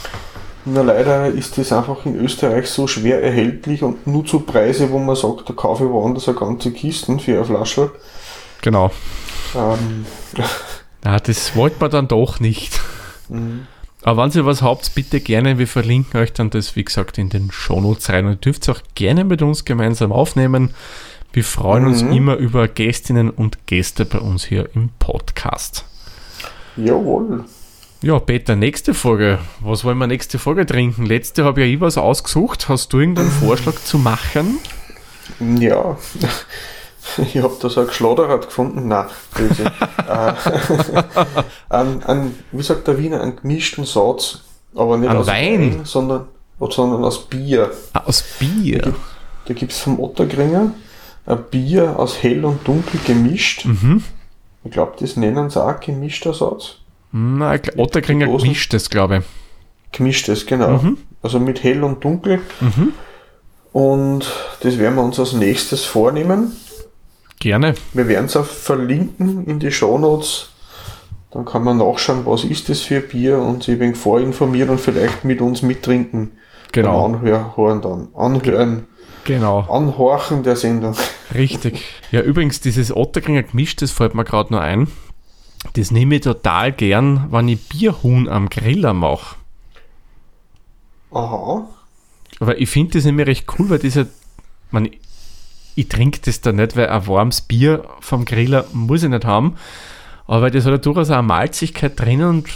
[0.66, 5.00] Nur leider ist das einfach in Österreich so schwer erhältlich und nur zu Preise, wo
[5.00, 7.92] man sagt, da kaufe ich woanders eine ganze Kisten für eine Flasche.
[8.62, 8.92] genau.
[9.56, 10.06] Ähm,
[11.04, 12.80] Na, das wollte man dann doch nicht.
[13.30, 13.66] mhm.
[14.04, 17.30] Aber wenn ihr was habt, bitte gerne, wir verlinken euch dann das, wie gesagt, in
[17.30, 18.26] den Shownotes rein.
[18.26, 20.72] Und ihr dürft es auch gerne mit uns gemeinsam aufnehmen.
[21.34, 22.12] Wir freuen uns Mhm.
[22.12, 25.86] immer über Gästinnen und Gäste bei uns hier im Podcast.
[26.78, 27.46] Jawohl.
[28.02, 29.38] Ja, Peter, nächste Folge.
[29.60, 31.06] Was wollen wir nächste Folge trinken?
[31.06, 32.68] Letzte habe ja ich was ausgesucht.
[32.70, 34.58] Hast du irgendeinen Vorschlag zu machen?
[35.40, 35.98] Ja.
[37.18, 38.88] Ich habe da so ein Geschlauderrad gefunden.
[38.88, 39.66] Nein, böse.
[41.70, 44.42] ein, ein, wie sagt der Wiener, einen gemischten Satz.
[44.76, 45.82] Aber nicht Ein aus Wein?
[45.84, 46.28] sondern,
[46.60, 47.72] sondern aus Bier.
[47.94, 48.94] Ah, aus Bier.
[49.46, 50.72] Da gibt es vom Ottergringer
[51.26, 53.66] ein Bier aus hell und dunkel gemischt.
[53.66, 54.04] Mhm.
[54.64, 56.76] Ich glaube, das nennen sie auch gemischter Satz.
[57.12, 58.44] Na, ich glaub, Otterkringer Dosen?
[58.46, 59.24] gemischt das, glaube ich.
[59.92, 60.78] Gemischtes, genau.
[60.78, 60.98] Mhm.
[61.22, 62.40] Also mit hell und dunkel.
[62.62, 62.94] Mhm.
[63.74, 64.32] Und
[64.62, 66.54] das werden wir uns als nächstes vornehmen.
[67.42, 67.74] Gerne.
[67.94, 70.52] Wir werden es auch verlinken in die Shownotes.
[71.32, 75.26] Dann kann man nachschauen, was ist das für Bier und sich wenig vorinformieren und vielleicht
[75.26, 76.34] mit uns mittrinken.
[76.72, 77.10] Genau.
[77.10, 78.08] Beim Anhören dann.
[78.14, 78.86] Anhören,
[79.24, 79.62] Genau.
[79.62, 80.96] anhorchen der Sendung.
[81.34, 81.84] Richtig.
[82.12, 84.88] Ja, übrigens, dieses Otterkringer gemischt, das fällt mir gerade nur ein.
[85.74, 89.36] Das nehme ich total gern, wenn ich Bierhuhn am Griller mache.
[91.12, 91.68] Aha.
[92.40, 94.06] Aber ich finde das nämlich recht cool, weil dieser,
[94.70, 94.90] man,
[95.76, 99.56] ich trinke das da nicht, weil ein warmes Bier vom Griller muss ich nicht haben.
[100.28, 102.48] Aber das hat ja durchaus auch eine Malzigkeit drin und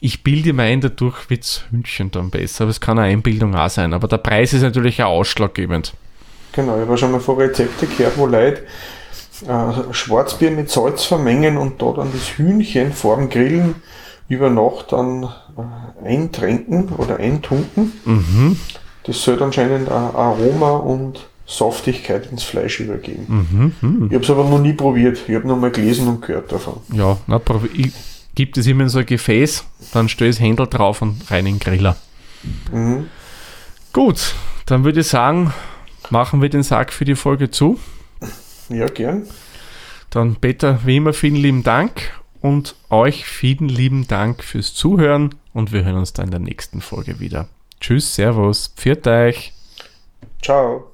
[0.00, 2.64] ich bilde mir ein, dadurch wird das Hühnchen dann besser.
[2.64, 3.94] Aber es kann eine Einbildung auch sein.
[3.94, 5.94] Aber der Preis ist natürlich auch ausschlaggebend.
[6.52, 8.62] Genau, ich habe schon mal von Rezepte gehört, wo Leute
[9.48, 13.76] äh, Schwarzbier mit Salz vermengen und da dann das Hühnchen vor dem Grillen
[14.28, 17.92] über Nacht dann äh, eintränken oder eintunken.
[18.04, 18.58] Mhm,
[19.04, 23.72] Das soll anscheinend ein Aroma und Saftigkeit ins Fleisch übergeben.
[23.80, 24.06] mhm, mhm.
[24.08, 25.18] Ich habe es aber noch nie probiert.
[25.26, 26.80] Ich habe nur mal gelesen und gehört davon.
[26.92, 27.40] Ja, na,
[27.74, 27.92] ich
[28.34, 31.46] gebe das immer in so ein Gefäß, dann stelle ich das Händel drauf und rein
[31.46, 31.96] in den Griller.
[32.72, 33.08] Mhm.
[33.92, 34.34] Gut,
[34.66, 35.52] dann würde ich sagen,
[36.10, 37.78] machen wir den Sack für die Folge zu.
[38.68, 39.26] Ja, gern.
[40.10, 45.72] Dann Peter, wie immer vielen lieben Dank und euch vielen lieben Dank fürs Zuhören und
[45.72, 47.48] wir hören uns dann in der nächsten Folge wieder.
[47.80, 49.52] Tschüss, Servus, pfiat euch.
[50.42, 50.93] Ciao.